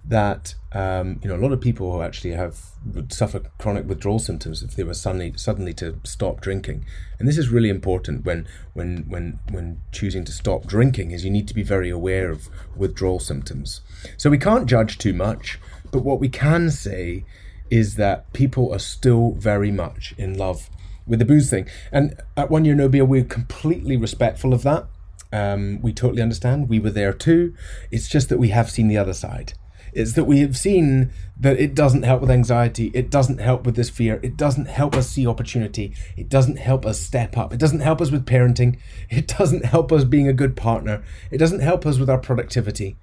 that 0.06 0.54
um, 0.73 1.18
you 1.23 1.28
know 1.28 1.37
a 1.37 1.40
lot 1.40 1.52
of 1.52 1.61
people 1.61 1.92
who 1.92 2.02
actually 2.02 2.32
have 2.32 2.61
would 2.92 3.12
suffer 3.12 3.40
chronic 3.58 3.87
withdrawal 3.87 4.18
symptoms 4.18 4.62
if 4.62 4.76
they 4.76 4.84
were 4.84 4.94
suddenly 4.94 5.32
suddenly 5.37 5.73
to 5.75 5.99
stop 6.04 6.40
drinking, 6.40 6.84
and 7.18 7.26
this 7.26 7.38
is 7.38 7.49
really 7.49 7.70
important 7.70 8.25
when 8.25 8.46
when 8.75 9.04
when 9.08 9.38
when 9.50 9.80
choosing 9.92 10.25
to 10.25 10.32
stop 10.32 10.66
drinking, 10.66 11.11
is 11.11 11.25
you 11.25 11.30
need 11.30 11.49
to 11.49 11.54
be 11.54 11.62
very 11.62 11.88
aware 11.88 12.30
of 12.30 12.49
withdrawal 12.76 13.18
symptoms. 13.18 13.80
So 14.16 14.30
we 14.30 14.38
can't 14.38 14.66
judge 14.66 14.99
too 14.99 15.14
much, 15.14 15.58
but 15.90 16.04
what 16.04 16.20
we 16.20 16.28
can 16.28 16.70
say 16.70 17.25
is 17.70 17.96
that 17.96 18.30
people 18.32 18.73
are 18.73 18.78
still 18.78 19.32
very 19.32 19.70
much 19.70 20.14
in 20.18 20.37
love 20.37 20.68
with 21.06 21.18
the 21.18 21.25
booze 21.25 21.49
thing, 21.50 21.66
and 21.90 22.20
at 22.37 22.50
One 22.50 22.64
Year 22.64 22.75
No 22.75 22.88
Beer, 22.88 23.04
we're 23.04 23.25
completely 23.25 23.96
respectful 23.96 24.52
of 24.52 24.62
that. 24.62 24.87
Um, 25.34 25.80
we 25.82 25.92
totally 25.92 26.22
understand. 26.22 26.68
We 26.68 26.78
were 26.78 26.90
there 26.90 27.12
too. 27.12 27.54
It's 27.90 28.08
just 28.08 28.28
that 28.28 28.38
we 28.38 28.50
have 28.50 28.70
seen 28.70 28.86
the 28.86 28.96
other 28.96 29.12
side. 29.12 29.54
It's 29.92 30.12
that 30.12 30.24
we 30.24 30.38
have 30.40 30.56
seen 30.56 31.10
that 31.36 31.58
it 31.58 31.74
doesn't 31.74 32.04
help 32.04 32.20
with 32.20 32.30
anxiety. 32.30 32.92
It 32.94 33.10
doesn't 33.10 33.40
help 33.40 33.66
with 33.66 33.74
this 33.74 33.90
fear. 33.90 34.20
It 34.22 34.36
doesn't 34.36 34.66
help 34.66 34.94
us 34.94 35.08
see 35.08 35.26
opportunity. 35.26 35.92
It 36.16 36.28
doesn't 36.28 36.60
help 36.60 36.86
us 36.86 37.00
step 37.00 37.36
up. 37.36 37.52
It 37.52 37.58
doesn't 37.58 37.80
help 37.80 38.00
us 38.00 38.12
with 38.12 38.26
parenting. 38.26 38.78
It 39.10 39.26
doesn't 39.26 39.64
help 39.64 39.90
us 39.90 40.04
being 40.04 40.28
a 40.28 40.32
good 40.32 40.54
partner. 40.56 41.02
It 41.32 41.38
doesn't 41.38 41.60
help 41.60 41.84
us 41.84 41.98
with 41.98 42.08
our 42.08 42.18
productivity. 42.18 42.96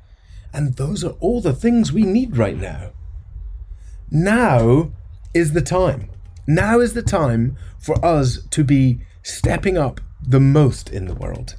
And 0.53 0.75
those 0.75 1.03
are 1.03 1.15
all 1.19 1.41
the 1.41 1.53
things 1.53 1.91
we 1.91 2.03
need 2.03 2.38
right 2.38 2.57
now. 2.57 2.91
Now 4.09 4.91
is 5.33 5.51
the 5.51 5.61
time. 5.61 6.09
Now 6.47 6.79
is 6.79 6.93
the 6.93 7.03
time 7.03 7.57
for 7.77 8.03
us 8.03 8.39
to 8.51 8.63
be 8.63 9.01
stepping 9.21 9.77
up 9.77 10.00
the 10.25 10.39
most 10.39 10.89
in 10.89 11.05
the 11.05 11.15
world. 11.15 11.55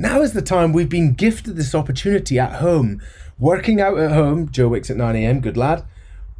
Now 0.00 0.22
is 0.22 0.32
the 0.32 0.40
time 0.40 0.72
we've 0.72 0.88
been 0.88 1.12
gifted 1.12 1.56
this 1.56 1.74
opportunity 1.74 2.38
at 2.38 2.52
home, 2.52 3.02
working 3.38 3.82
out 3.82 3.98
at 3.98 4.12
home. 4.12 4.50
Joe 4.50 4.68
wakes 4.68 4.88
at 4.88 4.96
9 4.96 5.14
a.m., 5.14 5.40
good 5.40 5.58
lad. 5.58 5.84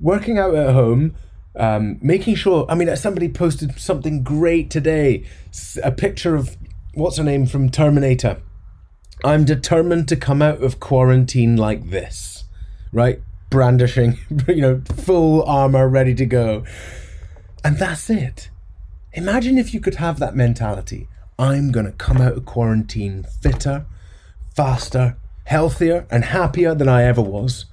Working 0.01 0.39
out 0.39 0.55
at 0.55 0.73
home, 0.73 1.15
um, 1.55 1.99
making 2.01 2.37
sure. 2.37 2.65
I 2.71 2.75
mean, 2.75 2.97
somebody 2.97 3.29
posted 3.29 3.79
something 3.79 4.23
great 4.23 4.71
today 4.71 5.27
a 5.83 5.93
picture 5.93 6.37
of 6.37 6.57
what's 6.95 7.19
her 7.19 7.23
name 7.23 7.45
from 7.45 7.69
Terminator. 7.69 8.41
I'm 9.23 9.45
determined 9.45 10.09
to 10.09 10.17
come 10.17 10.41
out 10.41 10.63
of 10.63 10.81
quarantine 10.81 11.59
like 11.59 11.91
this, 11.91 12.45
right? 12.95 13.21
Brandishing, 13.51 14.17
you 14.49 14.63
know, 14.63 14.81
full 14.87 15.43
armor, 15.43 15.87
ready 15.87 16.15
to 16.15 16.25
go. 16.25 16.65
And 17.63 17.77
that's 17.77 18.09
it. 18.09 18.49
Imagine 19.13 19.59
if 19.59 19.75
you 19.75 19.81
could 19.81 19.97
have 19.97 20.19
that 20.19 20.35
mentality. 20.35 21.09
I'm 21.41 21.73
going 21.73 21.87
to 21.87 21.93
come 21.93 22.19
out 22.21 22.37
of 22.37 22.45
quarantine 22.45 23.23
fitter, 23.23 23.87
faster, 24.55 25.17
healthier, 25.45 26.07
and 26.11 26.23
happier 26.23 26.75
than 26.75 26.87
I 26.87 27.05
ever 27.05 27.23
was. 27.23 27.65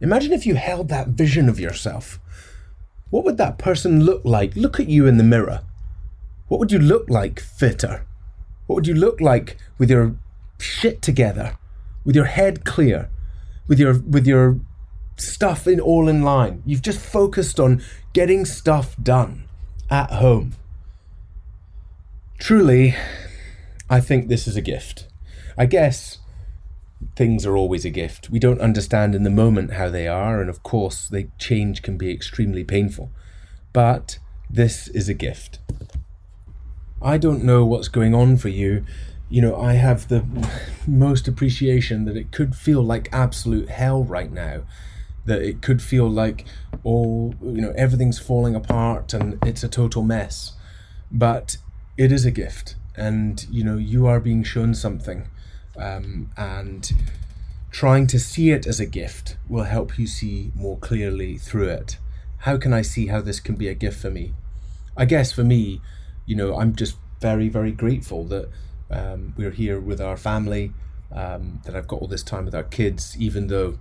Imagine 0.00 0.32
if 0.32 0.44
you 0.44 0.56
held 0.56 0.88
that 0.88 1.10
vision 1.10 1.48
of 1.48 1.60
yourself. 1.60 2.18
What 3.10 3.24
would 3.24 3.36
that 3.36 3.56
person 3.56 4.04
look 4.04 4.24
like? 4.24 4.56
Look 4.56 4.80
at 4.80 4.88
you 4.88 5.06
in 5.06 5.16
the 5.16 5.22
mirror. 5.22 5.62
What 6.48 6.58
would 6.58 6.72
you 6.72 6.80
look 6.80 7.08
like 7.08 7.38
fitter? 7.38 8.04
What 8.66 8.74
would 8.74 8.88
you 8.88 8.94
look 8.94 9.20
like 9.20 9.56
with 9.78 9.90
your 9.90 10.16
shit 10.58 11.00
together, 11.00 11.56
with 12.04 12.16
your 12.16 12.24
head 12.24 12.64
clear, 12.64 13.10
with 13.68 13.78
your 13.78 13.96
with 14.00 14.26
your 14.26 14.58
stuff 15.16 15.68
in 15.68 15.78
all 15.78 16.08
in 16.08 16.22
line? 16.22 16.64
You've 16.66 16.82
just 16.82 16.98
focused 16.98 17.60
on 17.60 17.80
getting 18.12 18.44
stuff 18.44 18.96
done 19.00 19.48
at 19.88 20.10
home. 20.10 20.54
Truly, 22.38 22.94
I 23.90 24.00
think 24.00 24.28
this 24.28 24.46
is 24.46 24.56
a 24.56 24.62
gift. 24.62 25.08
I 25.56 25.66
guess 25.66 26.18
things 27.16 27.44
are 27.44 27.56
always 27.56 27.84
a 27.84 27.90
gift. 27.90 28.30
We 28.30 28.38
don't 28.38 28.60
understand 28.60 29.14
in 29.16 29.24
the 29.24 29.30
moment 29.30 29.72
how 29.72 29.90
they 29.90 30.06
are, 30.06 30.40
and 30.40 30.48
of 30.48 30.62
course, 30.62 31.08
the 31.08 31.28
change 31.38 31.82
can 31.82 31.98
be 31.98 32.12
extremely 32.12 32.62
painful. 32.62 33.10
But 33.72 34.18
this 34.48 34.86
is 34.88 35.08
a 35.08 35.14
gift. 35.14 35.58
I 37.02 37.18
don't 37.18 37.44
know 37.44 37.64
what's 37.64 37.88
going 37.88 38.14
on 38.14 38.36
for 38.36 38.48
you. 38.48 38.84
You 39.28 39.42
know, 39.42 39.60
I 39.60 39.74
have 39.74 40.08
the 40.08 40.24
most 40.86 41.26
appreciation 41.26 42.04
that 42.04 42.16
it 42.16 42.30
could 42.30 42.54
feel 42.54 42.82
like 42.82 43.08
absolute 43.12 43.68
hell 43.68 44.04
right 44.04 44.30
now. 44.32 44.62
That 45.26 45.42
it 45.42 45.60
could 45.60 45.82
feel 45.82 46.08
like 46.08 46.46
all, 46.84 47.34
you 47.42 47.60
know, 47.60 47.74
everything's 47.76 48.18
falling 48.18 48.54
apart 48.54 49.12
and 49.12 49.38
it's 49.44 49.62
a 49.62 49.68
total 49.68 50.02
mess. 50.02 50.52
But 51.10 51.58
it 51.98 52.12
is 52.12 52.24
a 52.24 52.30
gift, 52.30 52.76
and 52.96 53.44
you 53.50 53.64
know 53.64 53.76
you 53.76 54.06
are 54.06 54.20
being 54.20 54.44
shown 54.44 54.72
something, 54.72 55.28
um, 55.76 56.30
and 56.36 56.92
trying 57.72 58.06
to 58.06 58.18
see 58.18 58.50
it 58.50 58.66
as 58.66 58.80
a 58.80 58.86
gift 58.86 59.36
will 59.48 59.64
help 59.64 59.98
you 59.98 60.06
see 60.06 60.52
more 60.54 60.78
clearly 60.78 61.36
through 61.36 61.68
it. 61.68 61.98
How 62.38 62.56
can 62.56 62.72
I 62.72 62.82
see 62.82 63.08
how 63.08 63.20
this 63.20 63.40
can 63.40 63.56
be 63.56 63.68
a 63.68 63.74
gift 63.74 64.00
for 64.00 64.10
me? 64.10 64.32
I 64.96 65.04
guess 65.04 65.32
for 65.32 65.44
me, 65.44 65.80
you 66.24 66.36
know, 66.36 66.56
I'm 66.56 66.74
just 66.74 66.96
very, 67.20 67.48
very 67.48 67.72
grateful 67.72 68.24
that 68.24 68.48
um, 68.90 69.34
we're 69.36 69.50
here 69.50 69.80
with 69.80 70.00
our 70.00 70.16
family, 70.16 70.72
um, 71.12 71.60
that 71.64 71.74
I've 71.74 71.88
got 71.88 72.00
all 72.00 72.08
this 72.08 72.22
time 72.22 72.44
with 72.44 72.54
our 72.54 72.62
kids, 72.62 73.16
even 73.18 73.48
though 73.48 73.78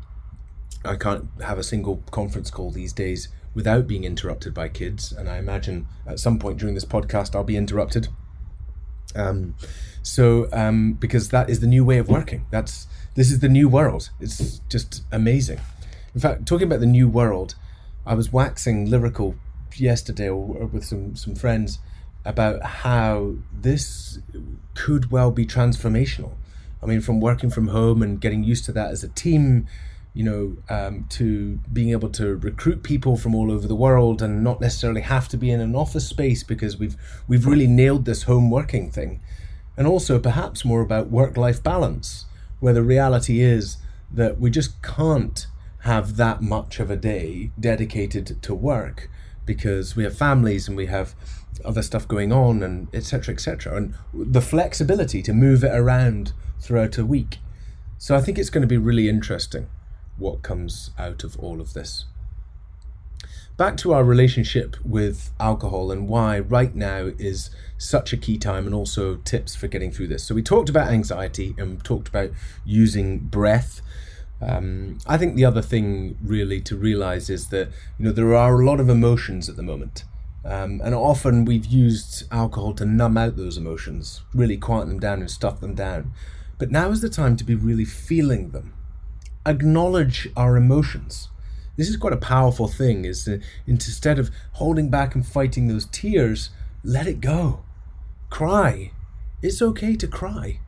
I 0.83 0.95
can't 0.95 1.29
have 1.41 1.59
a 1.59 1.63
single 1.63 2.03
conference 2.11 2.49
call 2.49 2.71
these 2.71 2.93
days 2.93 3.29
without 3.57 3.87
being 3.87 4.03
interrupted 4.03 4.53
by 4.53 4.69
kids. 4.69 5.11
And 5.11 5.27
I 5.27 5.37
imagine 5.39 5.87
at 6.05 6.19
some 6.19 6.37
point 6.37 6.59
during 6.59 6.75
this 6.75 6.85
podcast, 6.85 7.35
I'll 7.35 7.43
be 7.43 7.57
interrupted. 7.57 8.07
Um, 9.15 9.55
so, 10.03 10.47
um, 10.53 10.93
because 10.93 11.29
that 11.29 11.49
is 11.49 11.59
the 11.59 11.65
new 11.65 11.83
way 11.83 11.97
of 11.97 12.07
working. 12.07 12.45
That's 12.51 12.85
this 13.15 13.31
is 13.31 13.39
the 13.39 13.49
new 13.49 13.67
world. 13.67 14.11
It's 14.19 14.59
just 14.69 15.01
amazing. 15.11 15.59
In 16.13 16.21
fact, 16.21 16.45
talking 16.45 16.67
about 16.67 16.81
the 16.81 16.85
new 16.85 17.09
world, 17.09 17.55
I 18.05 18.13
was 18.13 18.31
waxing 18.31 18.91
lyrical 18.91 19.33
yesterday 19.75 20.29
with 20.29 20.85
some 20.85 21.15
some 21.15 21.33
friends 21.33 21.79
about 22.23 22.61
how 22.61 23.37
this 23.51 24.19
could 24.75 25.09
well 25.09 25.31
be 25.31 25.47
transformational. 25.47 26.33
I 26.83 26.85
mean, 26.85 27.01
from 27.01 27.19
working 27.19 27.49
from 27.49 27.69
home 27.69 28.03
and 28.03 28.21
getting 28.21 28.43
used 28.43 28.65
to 28.65 28.71
that 28.73 28.91
as 28.91 29.03
a 29.03 29.07
team 29.07 29.65
you 30.17 30.23
know, 30.23 30.57
um, 30.67 31.05
to 31.09 31.59
being 31.71 31.91
able 31.91 32.09
to 32.09 32.37
recruit 32.37 32.81
people 32.81 33.17
from 33.17 33.35
all 33.35 33.51
over 33.51 33.67
the 33.67 33.75
world 33.75 34.19
and 34.19 34.43
not 34.43 34.59
necessarily 34.59 35.01
have 35.01 35.27
to 35.27 35.37
be 35.37 35.51
in 35.51 35.61
an 35.61 35.75
office 35.75 36.07
space 36.07 36.43
because 36.43 36.75
we've 36.75 36.97
we've 37.27 37.45
really 37.45 37.67
nailed 37.67 38.05
this 38.05 38.23
home 38.23 38.49
working 38.49 38.89
thing, 38.89 39.19
and 39.77 39.85
also 39.85 40.17
perhaps 40.17 40.65
more 40.65 40.81
about 40.81 41.11
work 41.11 41.37
life 41.37 41.61
balance, 41.61 42.25
where 42.59 42.73
the 42.73 42.81
reality 42.81 43.41
is 43.41 43.77
that 44.11 44.39
we 44.39 44.49
just 44.49 44.81
can't 44.81 45.45
have 45.81 46.17
that 46.17 46.41
much 46.41 46.79
of 46.79 46.89
a 46.89 46.95
day 46.95 47.51
dedicated 47.59 48.41
to 48.41 48.55
work 48.55 49.11
because 49.45 49.95
we 49.95 50.03
have 50.03 50.17
families 50.17 50.67
and 50.67 50.75
we 50.75 50.87
have 50.87 51.13
other 51.63 51.83
stuff 51.83 52.07
going 52.07 52.31
on 52.31 52.63
and 52.63 52.87
etc 52.91 53.31
etc 53.31 53.77
and 53.77 53.93
the 54.11 54.41
flexibility 54.41 55.21
to 55.21 55.31
move 55.31 55.63
it 55.63 55.75
around 55.75 56.33
throughout 56.59 56.97
a 56.97 57.05
week. 57.05 57.37
So 57.99 58.15
i 58.15 58.21
think 58.21 58.39
it's 58.39 58.49
going 58.49 58.63
to 58.63 58.67
be 58.67 58.77
really 58.77 59.07
interesting 59.07 59.67
what 60.17 60.41
comes 60.41 60.91
out 60.97 61.23
of 61.23 61.37
all 61.39 61.61
of 61.61 61.73
this. 61.73 62.05
Back 63.57 63.75
to 63.77 63.93
our 63.93 64.03
relationship 64.03 64.77
with 64.85 65.31
alcohol 65.39 65.91
and 65.91 66.07
why 66.07 66.39
right 66.39 66.75
now 66.75 67.09
is 67.17 67.49
such 67.79 68.13
a 68.13 68.17
key 68.17 68.37
time 68.37 68.67
and 68.67 68.75
also 68.75 69.15
tips 69.15 69.55
for 69.55 69.67
getting 69.67 69.91
through 69.91 70.09
this. 70.09 70.23
So, 70.23 70.35
we 70.35 70.43
talked 70.43 70.69
about 70.69 70.89
anxiety 70.89 71.55
and 71.57 71.83
talked 71.83 72.07
about 72.07 72.29
using 72.65 73.17
breath. 73.17 73.81
Um, 74.39 74.99
I 75.07 75.17
think 75.17 75.35
the 75.35 75.45
other 75.45 75.63
thing 75.63 76.17
really 76.23 76.61
to 76.61 76.75
realize 76.75 77.31
is 77.31 77.47
that 77.47 77.69
you 77.97 78.05
know 78.05 78.11
there 78.11 78.35
are 78.35 78.61
a 78.61 78.65
lot 78.65 78.79
of 78.79 78.89
emotions 78.89 79.49
at 79.49 79.55
the 79.55 79.63
moment. 79.63 80.03
Um, 80.45 80.79
and 80.83 80.93
often 80.93 81.43
we've 81.43 81.65
used 81.65 82.31
alcohol 82.31 82.73
to 82.75 82.85
numb 82.85 83.17
out 83.17 83.35
those 83.35 83.57
emotions, 83.57 84.21
really 84.33 84.55
quiet 84.55 84.87
them 84.87 84.99
down 84.99 85.19
and 85.19 85.31
stuff 85.31 85.59
them 85.59 85.73
down. 85.73 86.13
But 86.57 86.71
now 86.71 86.89
is 86.91 87.01
the 87.01 87.09
time 87.09 87.35
to 87.37 87.43
be 87.43 87.55
really 87.55 87.85
feeling 87.85 88.51
them. 88.51 88.73
Acknowledge 89.47 90.29
our 90.35 90.57
emotions. 90.57 91.29
This 91.77 91.89
is 91.89 91.97
quite 91.97 92.13
a 92.13 92.17
powerful 92.17 92.67
thing, 92.67 93.05
is 93.05 93.23
to, 93.25 93.39
instead 93.65 94.19
of 94.19 94.29
holding 94.53 94.89
back 94.89 95.15
and 95.15 95.25
fighting 95.25 95.67
those 95.67 95.85
tears, 95.85 96.49
let 96.83 97.07
it 97.07 97.21
go. 97.21 97.63
Cry. 98.29 98.91
It's 99.41 99.61
okay 99.61 99.95
to 99.95 100.07
cry. 100.07 100.59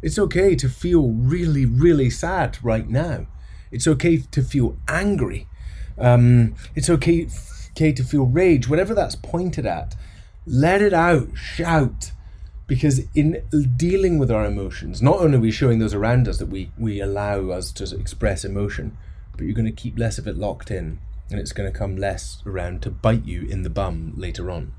It's 0.00 0.18
okay 0.18 0.54
to 0.54 0.68
feel 0.68 1.10
really, 1.10 1.66
really 1.66 2.08
sad 2.08 2.58
right 2.62 2.88
now. 2.88 3.26
It's 3.70 3.86
okay 3.86 4.18
to 4.18 4.42
feel 4.42 4.76
angry. 4.88 5.46
Um, 5.98 6.54
it's 6.74 6.88
okay 6.88 7.28
okay 7.72 7.92
to 7.92 8.04
feel 8.04 8.26
rage, 8.26 8.68
whatever 8.68 8.94
that's 8.94 9.16
pointed 9.16 9.64
at, 9.64 9.96
let 10.46 10.82
it 10.82 10.92
out, 10.92 11.28
shout. 11.34 12.12
Because 12.70 13.00
in 13.16 13.42
dealing 13.76 14.16
with 14.20 14.30
our 14.30 14.46
emotions, 14.46 15.02
not 15.02 15.18
only 15.18 15.38
are 15.38 15.40
we 15.40 15.50
showing 15.50 15.80
those 15.80 15.92
around 15.92 16.28
us 16.28 16.38
that 16.38 16.46
we, 16.46 16.70
we 16.78 17.00
allow 17.00 17.50
us 17.50 17.72
to 17.72 17.98
express 17.98 18.44
emotion, 18.44 18.96
but 19.32 19.42
you're 19.42 19.56
going 19.56 19.66
to 19.66 19.72
keep 19.72 19.98
less 19.98 20.18
of 20.18 20.28
it 20.28 20.36
locked 20.36 20.70
in 20.70 21.00
and 21.32 21.40
it's 21.40 21.52
going 21.52 21.70
to 21.70 21.76
come 21.76 21.96
less 21.96 22.40
around 22.46 22.80
to 22.82 22.90
bite 22.92 23.24
you 23.24 23.44
in 23.48 23.64
the 23.64 23.70
bum 23.70 24.12
later 24.16 24.52
on. 24.52 24.72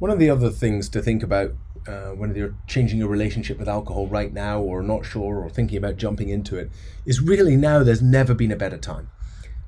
One 0.00 0.10
of 0.10 0.18
the 0.18 0.28
other 0.28 0.50
things 0.50 0.90
to 0.90 1.00
think 1.00 1.22
about 1.22 1.54
uh, 1.88 2.10
when 2.10 2.34
you're 2.34 2.54
changing 2.66 2.98
your 2.98 3.08
relationship 3.08 3.58
with 3.58 3.70
alcohol 3.70 4.06
right 4.06 4.34
now, 4.34 4.60
or 4.60 4.82
not 4.82 5.06
sure, 5.06 5.38
or 5.38 5.48
thinking 5.48 5.78
about 5.78 5.96
jumping 5.96 6.28
into 6.28 6.58
it, 6.58 6.70
is 7.06 7.22
really 7.22 7.56
now 7.56 7.82
there's 7.82 8.02
never 8.02 8.34
been 8.34 8.52
a 8.52 8.56
better 8.56 8.76
time. 8.76 9.08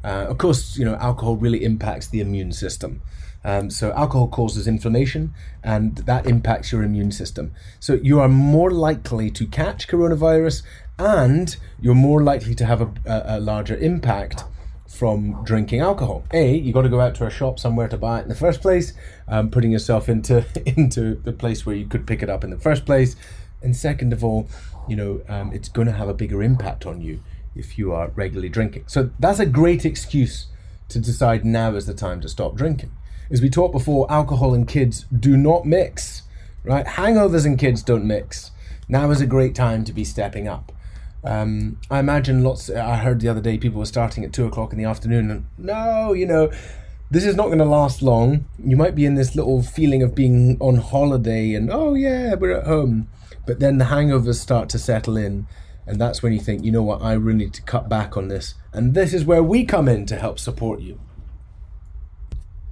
Uh, 0.05 0.27
of 0.29 0.37
course, 0.37 0.77
you 0.77 0.85
know, 0.85 0.97
alcohol 0.97 1.37
really 1.37 1.65
impacts 1.65 2.07
the 2.07 2.21
immune 2.21 2.53
system. 2.53 3.00
Um, 3.45 3.71
so 3.71 3.92
alcohol 3.92 4.28
causes 4.28 4.66
inflammation, 4.66 5.33
and 5.62 5.97
that 5.99 6.26
impacts 6.26 6.73
your 6.73 6.83
immune 6.83 7.12
system. 7.12 7.52
So 7.80 7.95
you 7.95 8.21
are 8.21 8.28
more 8.28 8.71
likely 8.71 9.30
to 9.30 9.47
catch 9.47 9.88
coronavirus, 9.88 10.62
and 10.99 11.57
you're 11.80 11.95
more 11.95 12.23
likely 12.23 12.54
to 12.57 12.66
have 12.66 12.80
a, 12.80 12.90
a, 13.07 13.38
a 13.38 13.40
larger 13.40 13.76
impact 13.76 14.45
from 14.88 15.45
drinking 15.45 15.80
alcohol. 15.80 16.25
A, 16.33 16.57
you 16.57 16.73
got 16.73 16.83
to 16.83 16.88
go 16.88 17.00
out 17.00 17.14
to 17.16 17.26
a 17.26 17.30
shop 17.30 17.59
somewhere 17.59 17.88
to 17.88 17.97
buy 17.97 18.18
it 18.18 18.23
in 18.23 18.28
the 18.28 18.35
first 18.35 18.61
place, 18.61 18.95
um, 19.28 19.50
putting 19.50 19.71
yourself 19.71 20.09
into 20.09 20.45
into 20.66 21.14
the 21.16 21.33
place 21.33 21.64
where 21.64 21.76
you 21.76 21.87
could 21.87 22.07
pick 22.07 22.23
it 22.23 22.30
up 22.30 22.42
in 22.42 22.50
the 22.50 22.59
first 22.59 22.85
place, 22.85 23.14
and 23.62 23.76
second 23.76 24.12
of 24.12 24.25
all, 24.25 24.49
you 24.88 24.97
know, 24.97 25.21
um, 25.28 25.52
it's 25.52 25.68
going 25.68 25.87
to 25.87 25.92
have 25.92 26.09
a 26.09 26.14
bigger 26.14 26.42
impact 26.42 26.87
on 26.87 27.00
you 27.00 27.23
if 27.54 27.78
you 27.78 27.92
are 27.92 28.09
regularly 28.14 28.49
drinking. 28.49 28.85
So 28.87 29.11
that's 29.18 29.38
a 29.38 29.47
great 29.47 29.85
excuse 29.85 30.47
to 30.88 30.99
decide 30.99 31.45
now 31.45 31.75
is 31.75 31.87
the 31.87 31.95
time 31.95 32.21
to 32.23 32.28
stop 32.28 32.54
drinking. 32.54 32.90
As 33.30 33.42
we 33.42 33.50
talked 33.50 33.73
before, 33.73 34.11
alcohol 34.11 34.54
and 34.54 34.66
kids 34.66 35.04
do 35.14 35.37
not 35.37 35.66
mix, 35.66 36.23
right? 36.64 36.87
Hangovers 36.87 37.44
and 37.44 37.58
kids 37.58 37.82
don't 37.82 38.06
mix. 38.06 38.52
Now 38.88 39.11
is 39.11 39.20
a 39.20 39.26
great 39.26 39.54
time 39.54 39.85
to 39.85 39.92
be 39.92 40.02
stepping 40.02 40.49
up. 40.49 40.73
Um, 41.23 41.78
I 41.90 41.99
imagine 41.99 42.42
lots. 42.42 42.70
I 42.70 42.97
heard 42.97 43.20
the 43.20 43.28
other 43.28 43.42
day 43.42 43.58
people 43.58 43.80
were 43.80 43.87
starting 43.87 44.25
at 44.25 44.32
two 44.32 44.47
o'clock 44.47 44.73
in 44.73 44.78
the 44.78 44.85
afternoon, 44.85 45.30
and 45.30 45.47
no, 45.58 46.14
you 46.14 46.25
know, 46.25 46.50
this 47.11 47.26
is 47.26 47.37
not 47.37 47.47
going 47.47 47.58
to 47.58 47.66
last 47.66 48.00
long. 48.00 48.47
You 48.64 48.78
might 48.78 48.94
be 48.94 49.04
in 49.04 49.14
this 49.14 49.35
little 49.35 49.62
feeling 49.62 50.02
of 50.02 50.14
being 50.14 50.56
on 50.58 50.76
holiday, 50.76 51.52
and 51.52 51.70
oh 51.70 51.94
yeah, 51.94 52.35
we're 52.35 52.56
at 52.56 52.66
home, 52.66 53.08
but 53.47 53.61
then 53.61 53.76
the 53.76 53.87
hangovers 53.87 54.37
start 54.37 54.70
to 54.70 54.78
settle 54.78 55.18
in, 55.18 55.47
and 55.87 56.00
that's 56.00 56.23
when 56.23 56.32
you 56.32 56.40
think, 56.40 56.64
you 56.64 56.73
know 56.73 56.82
what, 56.82 57.02
I 57.02 57.12
really 57.12 57.40
need 57.40 57.54
to 57.54 57.62
cut 57.62 57.90
back 57.90 58.16
on 58.16 58.28
this. 58.28 58.54
And 58.73 58.94
this 58.94 59.12
is 59.12 59.25
where 59.25 59.42
we 59.42 59.66
come 59.66 59.88
in 59.88 60.06
to 60.06 60.16
help 60.16 60.38
support 60.38 60.80
you. 60.80 60.99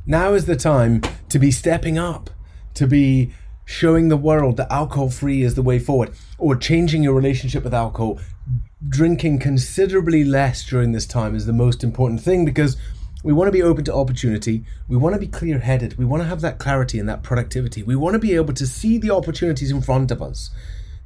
Now 0.09 0.35
is 0.35 0.47
the 0.47 0.55
time 0.55 1.03
to 1.31 1.41
be 1.41 1.51
stepping 1.51 1.99
up, 1.99 2.31
to 2.75 2.87
be 2.87 3.33
showing 3.65 4.07
the 4.07 4.17
world 4.17 4.57
that 4.57 4.71
alcohol 4.71 5.11
free 5.11 5.43
is 5.43 5.57
the 5.57 5.63
way 5.63 5.81
forward, 5.81 6.13
or 6.39 6.55
changing 6.55 7.03
your 7.03 7.13
relationship 7.13 7.65
with 7.65 7.75
alcohol. 7.75 8.21
Drinking 8.89 9.41
considerably 9.41 10.23
less 10.23 10.65
during 10.65 10.93
this 10.93 11.07
time 11.07 11.35
is 11.35 11.47
the 11.47 11.53
most 11.53 11.83
important 11.83 12.21
thing 12.21 12.45
because 12.45 12.77
we 13.25 13.33
want 13.33 13.49
to 13.49 13.53
be 13.53 13.65
open 13.65 13.83
to 13.87 13.95
opportunity. 13.95 14.65
We 14.87 14.97
want 14.97 15.15
to 15.15 15.21
be 15.21 15.27
clear 15.27 15.59
headed. 15.59 15.99
We 15.99 16.05
want 16.05 16.23
to 16.23 16.29
have 16.29 16.41
that 16.43 16.61
clarity 16.61 17.01
and 17.01 17.09
that 17.09 17.25
productivity. 17.25 17.83
We 17.83 17.97
want 17.97 18.15
to 18.15 18.21
be 18.21 18.37
able 18.37 18.55
to 18.55 18.67
see 18.67 18.99
the 18.99 19.11
opportunities 19.11 19.73
in 19.73 19.83
front 19.83 20.13
of 20.13 20.23
us. 20.23 20.51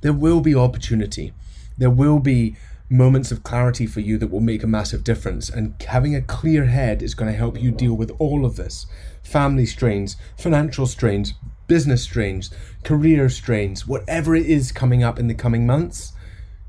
There 0.03 0.13
will 0.13 0.43
be 0.43 0.55
opportunity 0.55 1.33
there 1.81 1.91
will 1.91 2.21
be 2.21 2.57
moments 2.91 3.31
of 3.31 3.45
clarity 3.45 3.87
for 3.87 4.01
you 4.01 4.19
that 4.19 4.31
will 4.31 4.41
make 4.41 4.63
a 4.65 4.67
massive 4.67 5.05
difference. 5.05 5.49
And 5.49 5.81
having 5.81 6.15
a 6.15 6.21
clear 6.21 6.67
head 6.67 7.03
is 7.03 7.15
going 7.15 7.31
to 7.31 7.39
help 7.39 7.59
you 7.61 7.71
deal 7.71 7.95
with 7.95 8.11
all 8.19 8.45
of 8.45 8.57
this 8.57 8.87
family 9.23 9.67
strains, 9.67 10.17
financial 10.37 10.87
strains, 10.87 11.35
business 11.69 12.03
strains, 12.03 12.51
career 12.83 13.29
strains, 13.29 13.87
whatever 13.87 14.35
it 14.35 14.45
is 14.45 14.73
coming 14.73 15.05
up 15.05 15.19
in 15.19 15.29
the 15.29 15.35
coming 15.35 15.67
months. 15.67 16.13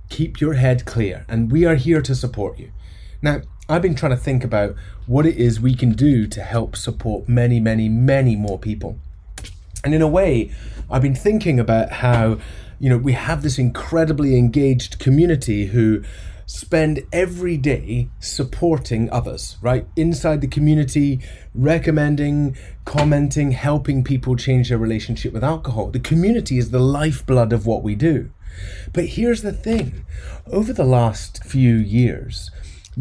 Keep 0.10 0.40
your 0.40 0.54
head 0.54 0.86
clear, 0.86 1.26
and 1.28 1.52
we 1.52 1.66
are 1.66 1.76
here 1.76 2.02
to 2.02 2.14
support 2.14 2.60
you. 2.60 2.72
Now, 3.22 3.42
I've 3.68 3.82
been 3.82 3.96
trying 3.96 4.12
to 4.12 4.18
think 4.18 4.44
about 4.44 4.76
what 5.08 5.26
it 5.26 5.38
is 5.38 5.60
we 5.60 5.74
can 5.74 5.94
do 5.94 6.28
to 6.28 6.44
help 6.44 6.76
support 6.76 7.30
many, 7.30 7.60
many, 7.60 7.88
many 7.88 8.36
more 8.36 8.60
people. 8.60 9.00
And 9.84 9.96
in 9.96 10.02
a 10.02 10.08
way, 10.08 10.52
I've 10.90 11.02
been 11.02 11.16
thinking 11.16 11.60
about 11.60 11.92
how 11.92 12.38
you 12.82 12.90
know, 12.90 12.98
we 12.98 13.14
have 13.14 13.44
this 13.44 13.60
incredibly 13.60 14.36
engaged 14.36 14.98
community 14.98 15.68
who 15.68 16.02
spend 16.48 17.00
every 17.14 17.56
day 17.56 18.10
supporting 18.20 19.08
others, 19.12 19.56
right? 19.62 19.86
Inside 19.96 20.42
the 20.42 20.48
community, 20.48 21.22
recommending, 21.54 22.58
commenting, 22.84 23.52
helping 23.52 24.04
people 24.04 24.36
change 24.36 24.70
their 24.70 24.80
relationship 24.80 25.32
with 25.32 25.44
alcohol. 25.44 25.92
The 25.92 26.00
community 26.00 26.58
is 26.58 26.72
the 26.72 26.80
lifeblood 26.80 27.54
of 27.54 27.68
what 27.68 27.84
we 27.84 27.94
do. 27.94 28.32
But 28.94 29.06
here's 29.06 29.44
the 29.44 29.54
thing 29.54 30.04
over 30.48 30.74
the 30.74 30.84
last 30.84 31.44
few 31.44 31.76
years, 31.76 32.50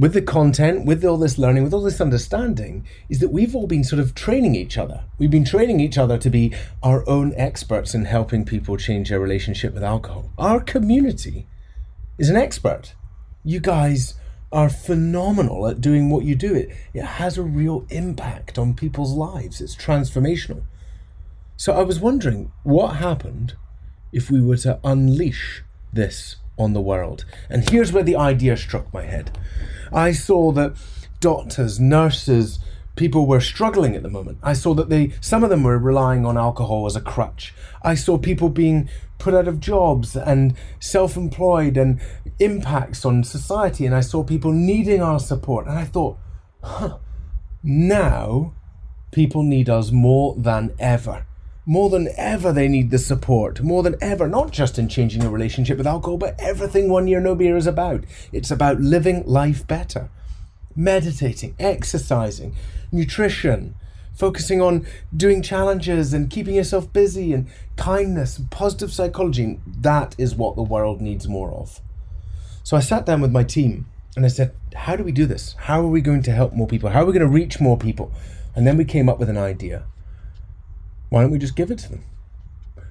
with 0.01 0.15
the 0.15 0.23
content, 0.23 0.87
with 0.87 1.05
all 1.05 1.19
this 1.19 1.37
learning, 1.37 1.63
with 1.63 1.75
all 1.75 1.83
this 1.83 2.01
understanding, 2.01 2.87
is 3.11 3.19
that 3.19 3.29
we've 3.29 3.55
all 3.55 3.67
been 3.67 3.85
sort 3.85 4.01
of 4.01 4.15
training 4.15 4.55
each 4.55 4.79
other. 4.79 5.05
We've 5.19 5.31
been 5.31 5.45
training 5.45 5.79
each 5.79 5.99
other 5.99 6.17
to 6.17 6.31
be 6.31 6.55
our 6.83 7.07
own 7.07 7.35
experts 7.37 7.95
in 7.95 8.07
helping 8.07 8.47
people 8.47 8.79
change 8.79 9.11
their 9.11 9.21
relationship 9.21 9.75
with 9.75 9.85
alcohol. 9.85 10.33
Our 10.39 10.61
community 10.61 11.47
is 12.17 12.31
an 12.31 12.37
expert. 12.37 12.95
You 13.45 13.61
guys 13.61 14.15
are 14.51 14.71
phenomenal 14.71 15.67
at 15.67 15.83
doing 15.83 16.09
what 16.09 16.25
you 16.25 16.35
do. 16.35 16.55
It, 16.55 16.71
it 16.95 17.05
has 17.05 17.37
a 17.37 17.43
real 17.43 17.85
impact 17.91 18.59
on 18.59 18.73
people's 18.73 19.13
lives, 19.13 19.61
it's 19.61 19.77
transformational. 19.77 20.63
So 21.59 21.75
I 21.75 21.83
was 21.83 22.01
wondering 22.01 22.53
what 22.63 22.97
happened 22.97 23.55
if 24.15 24.31
we 24.31 24.41
were 24.41 24.57
to 24.59 24.81
unleash 24.83 25.63
this 25.93 26.37
on 26.61 26.73
the 26.73 26.81
world. 26.81 27.25
And 27.49 27.69
here's 27.69 27.93
where 27.93 28.03
the 28.03 28.17
idea 28.17 28.57
struck 28.57 28.93
my 28.93 29.03
head. 29.03 29.37
I 29.93 30.13
saw 30.13 30.53
that 30.53 30.77
doctors, 31.21 31.81
nurses, 31.81 32.59
people 32.97 33.27
were 33.27 33.41
struggling 33.41 33.97
at 33.97 34.03
the 34.03 34.11
moment. 34.11 34.39
I 34.43 34.53
saw 34.53 34.75
that 34.75 34.89
they 34.89 35.13
some 35.21 35.43
of 35.43 35.51
them 35.51 35.63
were 35.63 35.79
relying 35.79 36.27
on 36.27 36.37
alcohol 36.37 36.87
as 36.87 36.97
a 36.97 37.01
crutch. 37.01 37.55
I 37.83 37.95
saw 37.95 38.19
people 38.19 38.51
being 38.51 38.89
put 39.19 39.35
out 39.35 39.49
of 39.49 39.61
jobs 39.61 40.17
and 40.17 40.55
self-employed 40.81 41.77
and 41.77 42.01
impacts 42.39 43.05
on 43.05 43.25
society 43.25 43.85
and 43.87 43.95
I 43.95 44.01
saw 44.01 44.25
people 44.25 44.53
needing 44.53 45.03
our 45.03 45.19
support 45.19 45.67
and 45.67 45.79
I 45.79 45.85
thought, 45.85 46.19
huh, 46.63 46.99
now 47.63 48.55
people 49.13 49.43
need 49.43 49.69
us 49.69 49.91
more 49.91 50.35
than 50.37 50.75
ever. 50.79 51.27
More 51.71 51.89
than 51.89 52.09
ever, 52.17 52.53
they 52.53 52.67
need 52.67 52.91
the 52.91 52.99
support. 52.99 53.61
More 53.61 53.85
than 53.85 53.95
ever, 54.01 54.27
not 54.27 54.51
just 54.51 54.77
in 54.77 54.89
changing 54.89 55.23
a 55.23 55.31
relationship 55.31 55.79
with 55.79 55.87
alcohol, 55.87 56.17
but 56.17 56.35
everything 56.41 56.89
One 56.89 57.07
Year 57.07 57.21
No 57.21 57.37
Beer 57.37 57.57
is 57.57 57.69
about. 57.69 58.03
It's 58.33 58.51
about 58.51 58.81
living 58.81 59.25
life 59.25 59.65
better, 59.69 60.11
meditating, 60.75 61.55
exercising, 61.61 62.57
nutrition, 62.91 63.77
focusing 64.13 64.61
on 64.61 64.85
doing 65.17 65.43
challenges 65.43 66.13
and 66.13 66.29
keeping 66.29 66.57
yourself 66.57 66.93
busy, 66.93 67.33
and 67.33 67.47
kindness 67.77 68.37
and 68.37 68.51
positive 68.51 68.93
psychology. 68.93 69.61
That 69.65 70.17
is 70.19 70.35
what 70.35 70.57
the 70.57 70.65
world 70.65 71.01
needs 71.01 71.29
more 71.29 71.53
of. 71.53 71.81
So 72.65 72.77
I 72.77 72.81
sat 72.81 73.07
down 73.07 73.21
with 73.21 73.31
my 73.31 73.45
team 73.45 73.87
and 74.17 74.25
I 74.25 74.29
said, 74.29 74.57
How 74.75 74.97
do 74.97 75.05
we 75.05 75.13
do 75.13 75.25
this? 75.25 75.55
How 75.57 75.81
are 75.83 75.87
we 75.87 76.01
going 76.01 76.25
to 76.25 76.33
help 76.33 76.53
more 76.53 76.67
people? 76.67 76.91
How 76.91 77.03
are 77.03 77.07
we 77.07 77.13
going 77.13 77.21
to 77.21 77.33
reach 77.33 77.61
more 77.61 77.79
people? 77.79 78.11
And 78.57 78.67
then 78.67 78.77
we 78.77 78.85
came 78.85 79.09
up 79.09 79.21
with 79.21 79.31
an 79.31 79.39
idea. 79.39 79.85
Why 81.11 81.23
don't 81.23 81.33
we 81.33 81.39
just 81.39 81.57
give 81.57 81.71
it 81.71 81.79
to 81.81 81.91
them? 81.91 82.05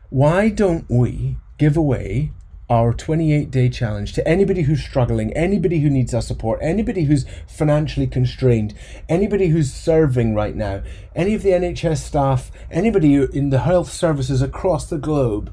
Why 0.09 0.49
don't 0.49 0.85
we 0.89 1.37
give 1.57 1.75
away 1.75 2.31
our 2.69 2.93
28 2.93 3.49
day 3.49 3.67
challenge 3.67 4.13
to 4.13 4.27
anybody 4.27 4.63
who's 4.63 4.83
struggling, 4.83 5.33
anybody 5.33 5.79
who 5.79 5.89
needs 5.89 6.13
our 6.13 6.21
support, 6.21 6.59
anybody 6.61 7.05
who's 7.05 7.25
financially 7.47 8.05
constrained, 8.05 8.75
anybody 9.07 9.47
who's 9.47 9.73
serving 9.73 10.35
right 10.35 10.55
now, 10.55 10.83
any 11.15 11.33
of 11.33 11.41
the 11.41 11.49
NHS 11.49 11.97
staff, 11.97 12.51
anybody 12.69 13.15
in 13.15 13.49
the 13.49 13.61
health 13.61 13.91
services 13.91 14.41
across 14.41 14.87
the 14.87 14.99
globe 14.99 15.51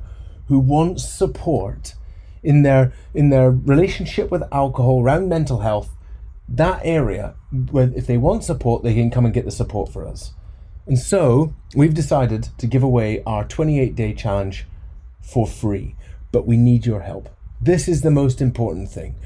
who 0.49 0.59
wants 0.59 1.09
support 1.09 1.95
in 2.43 2.63
their 2.63 2.93
in 3.15 3.31
their 3.31 3.51
relationship 3.51 4.31
with 4.31 4.43
alcohol 4.53 5.03
around 5.03 5.29
mental 5.29 5.61
health 5.61 5.91
that 6.49 6.81
area 6.85 7.35
where 7.71 7.91
if 7.97 8.07
they 8.07 8.17
want 8.17 8.45
support 8.45 8.85
they 8.85 8.95
can 8.95 9.11
come 9.11 9.25
and 9.25 9.35
get 9.35 9.45
the 9.45 9.51
support 9.51 9.93
for 9.93 10.07
us 10.07 10.33
And 10.87 10.99
so 10.99 11.53
we've 11.75 11.95
decided 11.95 12.49
to 12.59 12.67
give 12.67 12.83
away 12.83 13.23
our 13.25 13.45
28 13.45 13.97
day 13.97 14.15
challenge 14.15 14.67
for 15.21 15.47
free, 15.47 15.97
but 16.31 16.47
we 16.47 16.57
need 16.57 16.87
your 16.87 17.01
help. 17.01 17.29
This 17.61 17.89
is 17.89 18.03
the 18.03 18.11
most 18.11 18.41
important 18.41 18.89
thing. 18.89 19.17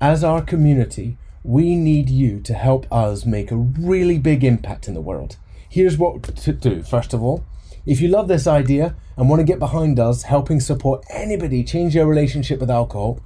As 0.00 0.22
our 0.22 0.42
community, 0.42 1.16
we 1.42 1.74
need 1.74 2.10
you 2.10 2.40
to 2.40 2.52
help 2.52 2.90
us 2.92 3.24
make 3.24 3.50
a 3.50 3.56
really 3.56 4.18
big 4.18 4.44
impact 4.44 4.88
in 4.88 4.94
the 4.94 5.00
world. 5.00 5.36
Here's 5.68 5.96
what 5.96 6.22
to 6.22 6.52
do. 6.52 6.82
First 6.82 7.14
of 7.14 7.22
all, 7.22 7.44
if 7.86 8.00
you 8.00 8.08
love 8.08 8.28
this 8.28 8.46
idea 8.46 8.96
and 9.16 9.30
want 9.30 9.40
to 9.40 9.44
get 9.44 9.58
behind 9.58 9.98
us 9.98 10.24
helping 10.24 10.60
support 10.60 11.04
anybody 11.08 11.64
change 11.64 11.94
their 11.94 12.06
relationship 12.06 12.60
with 12.60 12.70
alcohol, 12.70 13.20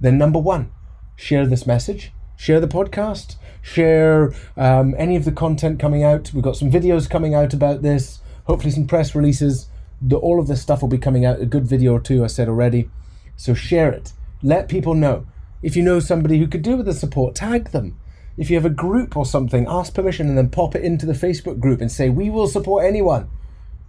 then 0.00 0.18
number 0.18 0.38
one, 0.38 0.70
share 1.16 1.46
this 1.46 1.66
message, 1.66 2.12
share 2.36 2.60
the 2.60 2.68
podcast, 2.68 3.36
share 3.62 4.34
um, 4.56 4.94
any 4.98 5.16
of 5.16 5.24
the 5.24 5.32
content 5.32 5.80
coming 5.80 6.02
out. 6.02 6.32
We've 6.34 6.42
got 6.42 6.56
some 6.56 6.70
videos 6.70 7.08
coming 7.08 7.34
out 7.34 7.54
about 7.54 7.80
this, 7.80 8.20
hopefully, 8.44 8.72
some 8.72 8.86
press 8.86 9.14
releases. 9.14 9.68
The, 10.02 10.16
all 10.16 10.40
of 10.40 10.48
this 10.48 10.60
stuff 10.60 10.82
will 10.82 10.88
be 10.88 10.98
coming 10.98 11.24
out, 11.24 11.40
a 11.40 11.46
good 11.46 11.64
video 11.64 11.92
or 11.92 12.00
two, 12.00 12.24
I 12.24 12.26
said 12.26 12.48
already. 12.48 12.90
So 13.36 13.54
share 13.54 13.90
it. 13.90 14.12
Let 14.42 14.68
people 14.68 14.94
know. 14.94 15.26
If 15.62 15.76
you 15.76 15.82
know 15.82 16.00
somebody 16.00 16.38
who 16.38 16.48
could 16.48 16.62
do 16.62 16.76
with 16.76 16.86
the 16.86 16.92
support, 16.92 17.36
tag 17.36 17.70
them. 17.70 17.96
If 18.36 18.50
you 18.50 18.56
have 18.56 18.64
a 18.64 18.70
group 18.70 19.16
or 19.16 19.24
something, 19.24 19.66
ask 19.68 19.94
permission 19.94 20.28
and 20.28 20.36
then 20.36 20.50
pop 20.50 20.74
it 20.74 20.82
into 20.82 21.06
the 21.06 21.12
Facebook 21.12 21.60
group 21.60 21.80
and 21.80 21.92
say, 21.92 22.10
We 22.10 22.30
will 22.30 22.48
support 22.48 22.84
anyone. 22.84 23.30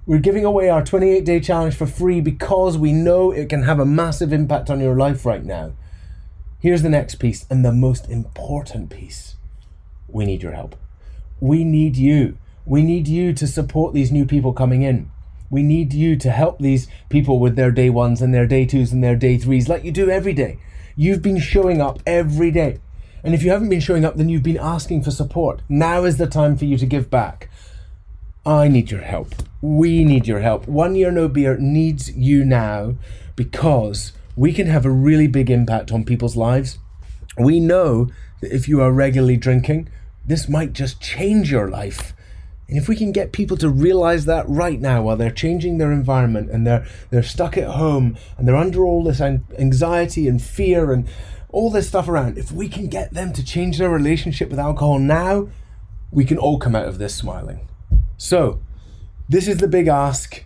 We're 0.05 0.19
giving 0.19 0.43
away 0.43 0.69
our 0.69 0.83
28 0.83 1.23
day 1.23 1.39
challenge 1.39 1.75
for 1.75 1.87
free 1.87 2.19
because 2.19 2.77
we 2.77 2.91
know 2.91 3.31
it 3.31 3.47
can 3.49 3.63
have 3.63 3.79
a 3.79 3.85
massive 3.85 4.33
impact 4.33 4.69
on 4.69 4.81
your 4.81 4.95
life 4.95 5.25
right 5.25 5.43
now. 5.43 5.73
Here's 6.59 6.81
the 6.81 6.89
next 6.89 7.15
piece 7.15 7.45
and 7.49 7.63
the 7.63 7.71
most 7.71 8.09
important 8.09 8.89
piece 8.89 9.35
we 10.13 10.25
need 10.25 10.43
your 10.43 10.53
help. 10.53 10.75
We 11.39 11.63
need 11.63 11.97
you. 11.97 12.37
We 12.65 12.81
need 12.81 13.07
you 13.07 13.33
to 13.33 13.47
support 13.47 13.93
these 13.93 14.11
new 14.11 14.25
people 14.25 14.53
coming 14.53 14.83
in. 14.83 15.11
We 15.49 15.63
need 15.63 15.93
you 15.93 16.15
to 16.17 16.31
help 16.31 16.59
these 16.59 16.87
people 17.09 17.39
with 17.39 17.55
their 17.55 17.71
day 17.71 17.89
ones 17.89 18.21
and 18.21 18.33
their 18.33 18.47
day 18.47 18.65
twos 18.65 18.91
and 18.91 19.03
their 19.03 19.15
day 19.15 19.37
threes 19.37 19.67
like 19.67 19.83
you 19.83 19.91
do 19.91 20.09
every 20.09 20.33
day. 20.33 20.59
You've 20.95 21.21
been 21.21 21.39
showing 21.39 21.81
up 21.81 21.99
every 22.05 22.51
day. 22.51 22.79
And 23.23 23.33
if 23.33 23.43
you 23.43 23.51
haven't 23.51 23.69
been 23.69 23.79
showing 23.79 24.05
up, 24.05 24.15
then 24.15 24.29
you've 24.29 24.43
been 24.43 24.57
asking 24.57 25.03
for 25.03 25.11
support. 25.11 25.61
Now 25.69 26.05
is 26.05 26.17
the 26.17 26.27
time 26.27 26.57
for 26.57 26.65
you 26.65 26.77
to 26.77 26.85
give 26.85 27.09
back. 27.09 27.49
I 28.45 28.67
need 28.67 28.91
your 28.91 29.01
help. 29.01 29.33
We 29.61 30.03
need 30.03 30.27
your 30.27 30.39
help. 30.39 30.67
One 30.67 30.95
Year 30.95 31.11
No 31.11 31.27
Beer 31.27 31.57
needs 31.57 32.11
you 32.15 32.43
now 32.43 32.95
because 33.35 34.11
we 34.35 34.51
can 34.53 34.67
have 34.67 34.85
a 34.85 34.91
really 34.91 35.27
big 35.27 35.49
impact 35.49 35.91
on 35.91 36.03
people's 36.03 36.35
lives. 36.35 36.77
We 37.37 37.59
know 37.59 38.09
that 38.41 38.53
if 38.53 38.67
you 38.67 38.81
are 38.81 38.91
regularly 38.91 39.37
drinking, 39.37 39.89
this 40.25 40.47
might 40.47 40.73
just 40.73 41.01
change 41.01 41.51
your 41.51 41.69
life. 41.69 42.13
And 42.67 42.77
if 42.77 42.87
we 42.87 42.95
can 42.95 43.11
get 43.11 43.33
people 43.33 43.57
to 43.57 43.69
realize 43.69 44.25
that 44.25 44.47
right 44.47 44.79
now 44.79 45.03
while 45.03 45.17
they're 45.17 45.31
changing 45.31 45.77
their 45.77 45.91
environment 45.91 46.49
and 46.49 46.65
they're 46.65 46.85
they're 47.09 47.21
stuck 47.21 47.57
at 47.57 47.71
home 47.71 48.17
and 48.37 48.47
they're 48.47 48.55
under 48.55 48.85
all 48.85 49.03
this 49.03 49.21
anxiety 49.21 50.27
and 50.27 50.41
fear 50.41 50.91
and 50.91 51.07
all 51.51 51.69
this 51.69 51.87
stuff 51.87 52.07
around, 52.07 52.37
if 52.37 52.51
we 52.51 52.67
can 52.67 52.87
get 52.87 53.13
them 53.13 53.31
to 53.33 53.43
change 53.43 53.77
their 53.77 53.89
relationship 53.89 54.49
with 54.49 54.59
alcohol 54.59 54.97
now, 54.97 55.49
we 56.09 56.25
can 56.25 56.37
all 56.37 56.57
come 56.57 56.75
out 56.75 56.87
of 56.87 56.97
this 56.97 57.13
smiling. 57.13 57.67
So, 58.17 58.59
this 59.29 59.47
is 59.47 59.57
the 59.57 59.67
big 59.67 59.87
ask. 59.87 60.43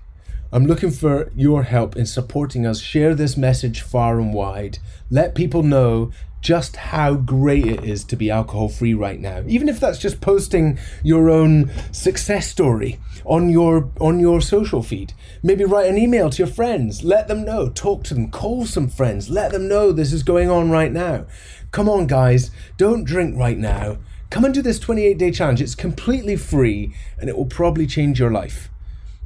I'm 0.52 0.66
looking 0.66 0.92
for 0.92 1.32
your 1.36 1.64
help 1.64 1.96
in 1.96 2.06
supporting 2.06 2.66
us. 2.66 2.80
Share 2.80 3.16
this 3.16 3.38
message 3.38 3.82
far 3.82 4.20
and 4.20 4.34
wide. 4.34 4.80
Let 5.10 5.36
people 5.36 5.64
know 5.64 6.12
just 6.42 6.76
how 6.76 7.16
great 7.16 7.66
it 7.66 7.84
is 7.84 8.04
to 8.06 8.16
be 8.16 8.30
alcohol 8.32 8.70
free 8.70 8.94
right 8.94 9.20
now. 9.20 9.44
Even 9.48 9.68
if 9.70 9.80
that's 9.80 10.00
just 10.00 10.22
posting 10.22 10.78
your 11.04 11.30
own 11.30 11.72
success 11.92 12.50
story 12.50 13.00
on 13.26 13.50
your 13.50 13.92
on 14.00 14.20
your 14.20 14.42
social 14.42 14.82
feed. 14.82 15.14
Maybe 15.44 15.66
write 15.66 15.90
an 15.90 15.98
email 15.98 16.30
to 16.30 16.38
your 16.38 16.48
friends, 16.48 17.04
let 17.04 17.28
them 17.28 17.44
know, 17.44 17.70
talk 17.70 18.04
to 18.06 18.14
them, 18.14 18.30
call 18.30 18.66
some 18.66 18.88
friends, 18.88 19.30
let 19.30 19.52
them 19.52 19.68
know 19.68 19.92
this 19.92 20.14
is 20.14 20.24
going 20.24 20.50
on 20.50 20.70
right 20.70 20.92
now. 20.92 21.26
Come 21.72 21.90
on 21.90 22.08
guys, 22.08 22.52
don't 22.78 23.04
drink 23.04 23.38
right 23.38 23.58
now. 23.58 23.98
Come 24.30 24.46
and 24.46 24.54
do 24.54 24.62
this 24.62 24.80
28 24.80 25.18
day 25.18 25.32
challenge. 25.32 25.62
It's 25.62 25.76
completely 25.76 26.36
free 26.36 26.94
and 27.20 27.30
it 27.30 27.38
will 27.38 27.46
probably 27.46 27.88
change 27.88 28.20
your 28.20 28.32
life. 28.32 28.70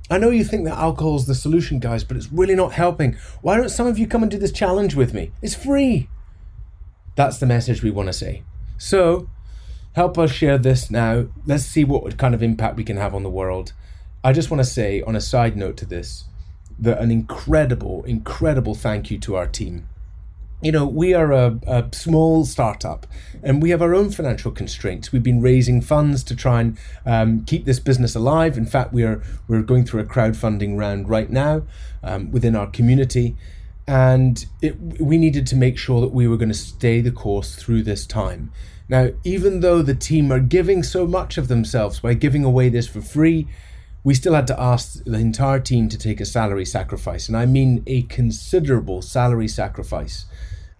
I 0.10 0.18
know 0.18 0.30
you 0.30 0.44
think 0.44 0.66
that 0.66 0.78
alcohol 0.78 1.16
is 1.16 1.26
the 1.26 1.34
solution, 1.34 1.80
guys, 1.80 2.04
but 2.04 2.18
it's 2.18 2.32
really 2.34 2.54
not 2.54 2.74
helping. 2.74 3.16
Why 3.42 3.56
don't 3.56 3.70
some 3.70 3.88
of 3.88 3.98
you 3.98 4.08
come 4.08 4.24
and 4.24 4.30
do 4.30 4.38
this 4.38 4.52
challenge 4.52 4.94
with 4.94 5.14
me? 5.14 5.32
It's 5.42 5.56
free. 5.56 6.10
That's 7.22 7.38
the 7.38 7.46
message 7.46 7.84
we 7.84 7.92
want 7.92 8.08
to 8.08 8.14
say. 8.14 8.42
So, 8.80 9.30
help 9.94 10.18
us 10.18 10.32
share 10.32 10.58
this 10.58 10.90
now. 10.90 11.28
Let's 11.46 11.64
see 11.64 11.84
what 11.84 12.18
kind 12.18 12.34
of 12.34 12.42
impact 12.42 12.78
we 12.78 12.84
can 12.84 12.98
have 12.98 13.14
on 13.14 13.22
the 13.22 13.30
world. 13.30 13.74
I 14.24 14.34
just 14.34 14.50
want 14.50 14.60
to 14.60 14.68
say, 14.68 15.04
on 15.04 15.16
a 15.16 15.22
side 15.22 15.56
note 15.56 15.78
to 15.78 15.86
this, 15.86 16.24
that 16.80 16.98
an 16.98 17.12
incredible, 17.12 18.04
incredible 18.06 18.74
thank 18.74 19.12
you 19.12 19.20
to 19.20 19.36
our 19.36 19.46
team. 19.46 19.88
You 20.64 20.72
know, 20.72 20.88
we 20.88 21.14
are 21.14 21.32
a, 21.32 21.60
a 21.68 21.90
small 21.92 22.44
startup 22.44 23.06
and 23.44 23.62
we 23.62 23.70
have 23.70 23.84
our 23.84 23.94
own 23.94 24.10
financial 24.10 24.52
constraints. 24.52 25.12
We've 25.12 25.22
been 25.22 25.42
raising 25.42 25.80
funds 25.80 26.24
to 26.24 26.36
try 26.36 26.62
and 26.62 26.78
um, 27.06 27.46
keep 27.46 27.66
this 27.66 27.80
business 27.80 28.16
alive. 28.16 28.58
In 28.58 28.66
fact, 28.66 28.94
we 28.94 29.04
are 29.04 29.22
we're 29.48 29.62
going 29.62 29.86
through 29.86 30.02
a 30.02 30.06
crowdfunding 30.06 30.76
round 30.76 31.08
right 31.08 31.30
now 31.30 31.62
um, 32.02 32.32
within 32.32 32.56
our 32.56 32.66
community 32.66 33.36
and 33.88 34.46
it, 34.62 34.80
we 35.00 35.18
needed 35.18 35.48
to 35.48 35.56
make 35.56 35.78
sure 35.78 36.02
that 36.02 36.14
we 36.14 36.28
were 36.28 36.38
going 36.38 36.50
to 36.50 36.56
stay 36.56 37.02
the 37.02 37.12
course 37.12 37.56
through 37.56 37.84
this 37.84 38.06
time. 38.06 38.52
Now, 38.88 39.10
even 39.24 39.62
though 39.62 39.82
the 39.82 39.96
team 39.96 40.32
are 40.32 40.40
giving 40.40 40.84
so 40.84 41.08
much 41.08 41.38
of 41.38 41.48
themselves 41.48 42.00
by 42.02 42.14
giving 42.14 42.44
away 42.44 42.70
this 42.70 42.88
for 42.88 43.02
free, 43.02 43.48
we 44.04 44.14
still 44.14 44.34
had 44.34 44.48
to 44.48 44.60
ask 44.60 45.04
the 45.04 45.20
entire 45.20 45.60
team 45.60 45.88
to 45.90 45.98
take 45.98 46.20
a 46.20 46.26
salary 46.26 46.66
sacrifice, 46.66 47.28
and 47.28 47.38
I 47.38 47.46
mean 47.46 47.84
a 47.86 48.02
considerable 48.04 49.02
salary 49.02 49.48
sacrifice. 49.48 50.26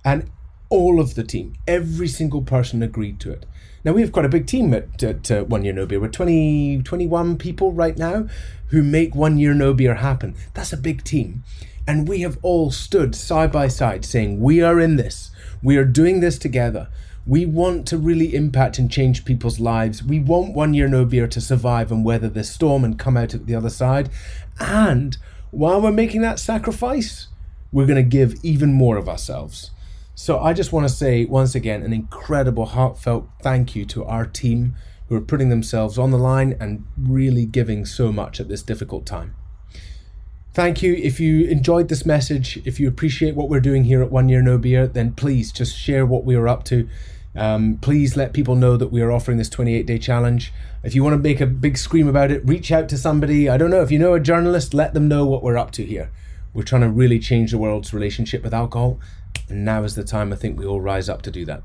And 0.04 0.30
all 0.70 1.00
of 1.00 1.16
the 1.16 1.24
team, 1.24 1.54
every 1.68 2.08
single 2.08 2.42
person 2.42 2.82
agreed 2.82 3.20
to 3.20 3.32
it. 3.32 3.46
Now, 3.84 3.94
we 3.94 4.02
have 4.02 4.12
quite 4.12 4.26
a 4.26 4.30
big 4.30 4.46
team 4.46 4.74
at, 4.74 5.02
at 5.04 5.32
uh, 5.32 5.44
One 5.44 5.64
Year 5.64 5.74
No 5.74 5.86
Beer. 5.86 6.00
We're 6.00 6.08
20, 6.08 6.82
21 6.84 7.38
people 7.38 7.72
right 7.74 7.98
now 7.98 8.28
who 8.68 8.84
make 8.84 9.16
One 9.16 9.38
Year 9.38 9.54
No 9.54 9.74
Beer 9.74 9.96
happen. 9.96 10.36
That's 10.54 10.72
a 10.72 10.78
big 10.78 11.04
team. 11.04 11.44
And 11.88 12.08
we 12.08 12.22
have 12.22 12.38
all 12.42 12.72
stood 12.72 13.16
side 13.16 13.52
by 13.52 13.68
side 13.68 14.06
saying, 14.06 14.40
We 14.40 14.62
are 14.62 14.80
in 14.80 14.96
this. 14.96 15.32
We 15.64 15.78
are 15.78 15.86
doing 15.86 16.20
this 16.20 16.38
together. 16.38 16.90
We 17.26 17.46
want 17.46 17.88
to 17.88 17.98
really 17.98 18.34
impact 18.34 18.80
and 18.80 18.90
change 18.90 19.26
people's 19.26 19.60
lives. 19.60 20.04
We 20.04 20.20
want 20.20 20.56
One 20.56 20.74
Year 20.74 20.88
No 20.88 21.06
Beer 21.06 21.28
to 21.28 21.42
survive 21.42 21.92
and 21.92 22.04
weather 22.04 22.30
this 22.30 22.52
storm 22.52 22.84
and 22.84 22.98
come 22.98 23.16
out 23.16 23.34
at 23.34 23.46
the 23.46 23.56
other 23.56 23.70
side. 23.70 24.10
And 24.60 25.18
while 25.52 25.82
we're 25.82 25.92
making 25.92 26.22
that 26.22 26.40
sacrifice, 26.40 27.28
we're 27.72 27.86
going 27.86 28.04
to 28.04 28.10
give 28.10 28.36
even 28.44 28.74
more 28.74 28.98
of 28.98 29.08
ourselves. 29.08 29.72
So 30.16 30.40
I 30.40 30.54
just 30.54 30.72
want 30.72 30.88
to 30.88 30.94
say 30.94 31.26
once 31.26 31.56
again 31.56 31.84
an 31.84 31.94
incredible, 31.94 32.66
heartfelt 32.66 33.30
thank 33.42 33.76
you 33.76 33.86
to 33.86 34.04
our 34.06 34.26
team 34.26 34.76
who 35.08 35.16
are 35.16 35.22
putting 35.22 35.50
themselves 35.50 35.98
on 35.98 36.12
the 36.12 36.18
line 36.18 36.56
and 36.60 36.86
really 36.98 37.46
giving 37.46 37.86
so 37.86 38.12
much 38.12 38.40
at 38.40 38.48
this 38.48 38.64
difficult 38.64 39.06
time. 39.06 39.36
Thank 40.54 40.82
you. 40.82 40.94
If 40.96 41.20
you 41.20 41.46
enjoyed 41.46 41.88
this 41.88 42.06
message, 42.06 42.62
if 42.66 42.78
you 42.80 42.88
appreciate 42.90 43.36
what 43.36 43.48
we're 43.48 43.62
doing 43.62 43.86
here 43.86 44.02
at 44.02 44.12
One 44.12 44.28
Year 44.28 44.42
No 44.42 44.58
Beer, 44.58 44.86
then 44.86 45.14
please 45.14 45.52
just 45.52 45.78
share 45.78 46.06
what 46.06 46.26
we 46.26 46.36
are 46.36 46.48
up 46.48 46.66
to. 46.66 46.90
Um, 47.34 47.78
please 47.78 48.18
let 48.18 48.34
people 48.34 48.56
know 48.56 48.76
that 48.76 48.90
we 48.90 49.02
are 49.02 49.12
offering 49.12 49.38
this 49.38 49.48
28 49.48 49.86
day 49.86 49.98
challenge. 49.98 50.52
If 50.84 50.94
you 50.94 51.04
want 51.04 51.14
to 51.14 51.18
make 51.18 51.40
a 51.40 51.46
big 51.46 51.78
scream 51.78 52.08
about 52.08 52.32
it, 52.32 52.46
reach 52.46 52.72
out 52.72 52.90
to 52.90 52.98
somebody. 52.98 53.48
I 53.48 53.56
don't 53.56 53.72
know, 53.72 53.82
if 53.82 53.92
you 53.92 54.00
know 54.00 54.14
a 54.14 54.20
journalist, 54.20 54.74
let 54.74 54.94
them 54.94 55.08
know 55.08 55.26
what 55.26 55.42
we're 55.42 55.58
up 55.58 55.72
to 55.72 55.86
here. 55.86 56.12
We're 56.54 56.64
trying 56.64 56.82
to 56.82 56.90
really 56.90 57.20
change 57.20 57.52
the 57.52 57.58
world's 57.58 57.94
relationship 57.94 58.44
with 58.44 58.54
alcohol, 58.54 59.00
and 59.48 59.64
now 59.64 59.84
is 59.84 59.96
the 59.96 60.04
time 60.04 60.34
I 60.34 60.36
think 60.36 60.60
we 60.60 60.66
all 60.66 60.82
rise 60.82 61.08
up 61.08 61.22
to 61.22 61.32
do 61.32 61.46
that. 61.46 61.64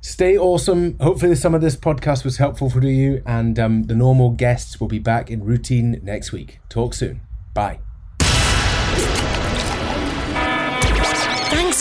Stay 0.00 0.36
awesome. 0.36 0.98
Hopefully, 0.98 1.36
some 1.36 1.54
of 1.54 1.60
this 1.60 1.76
podcast 1.76 2.24
was 2.24 2.38
helpful 2.38 2.68
for 2.68 2.84
you, 2.84 3.22
and 3.24 3.56
um, 3.60 3.84
the 3.84 3.94
normal 3.94 4.30
guests 4.30 4.80
will 4.80 4.88
be 4.88 4.98
back 4.98 5.30
in 5.30 5.44
routine 5.44 6.00
next 6.02 6.32
week. 6.32 6.58
Talk 6.68 6.94
soon. 6.94 7.20
Bye. 7.54 7.78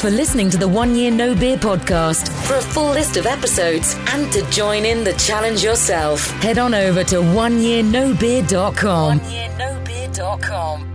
For 0.01 0.09
listening 0.09 0.49
to 0.49 0.57
the 0.57 0.67
One 0.67 0.95
Year 0.95 1.11
No 1.11 1.35
Beer 1.35 1.57
podcast. 1.57 2.29
For 2.47 2.55
a 2.55 2.61
full 2.61 2.89
list 2.89 3.17
of 3.17 3.27
episodes 3.27 3.95
and 4.07 4.33
to 4.33 4.41
join 4.49 4.83
in 4.83 5.03
the 5.03 5.13
challenge 5.13 5.63
yourself, 5.63 6.27
head 6.41 6.57
on 6.57 6.73
over 6.73 7.03
to 7.03 7.17
oneyearnobeer.com. 7.17 9.19
Oneyearnobeer.com. 9.19 10.90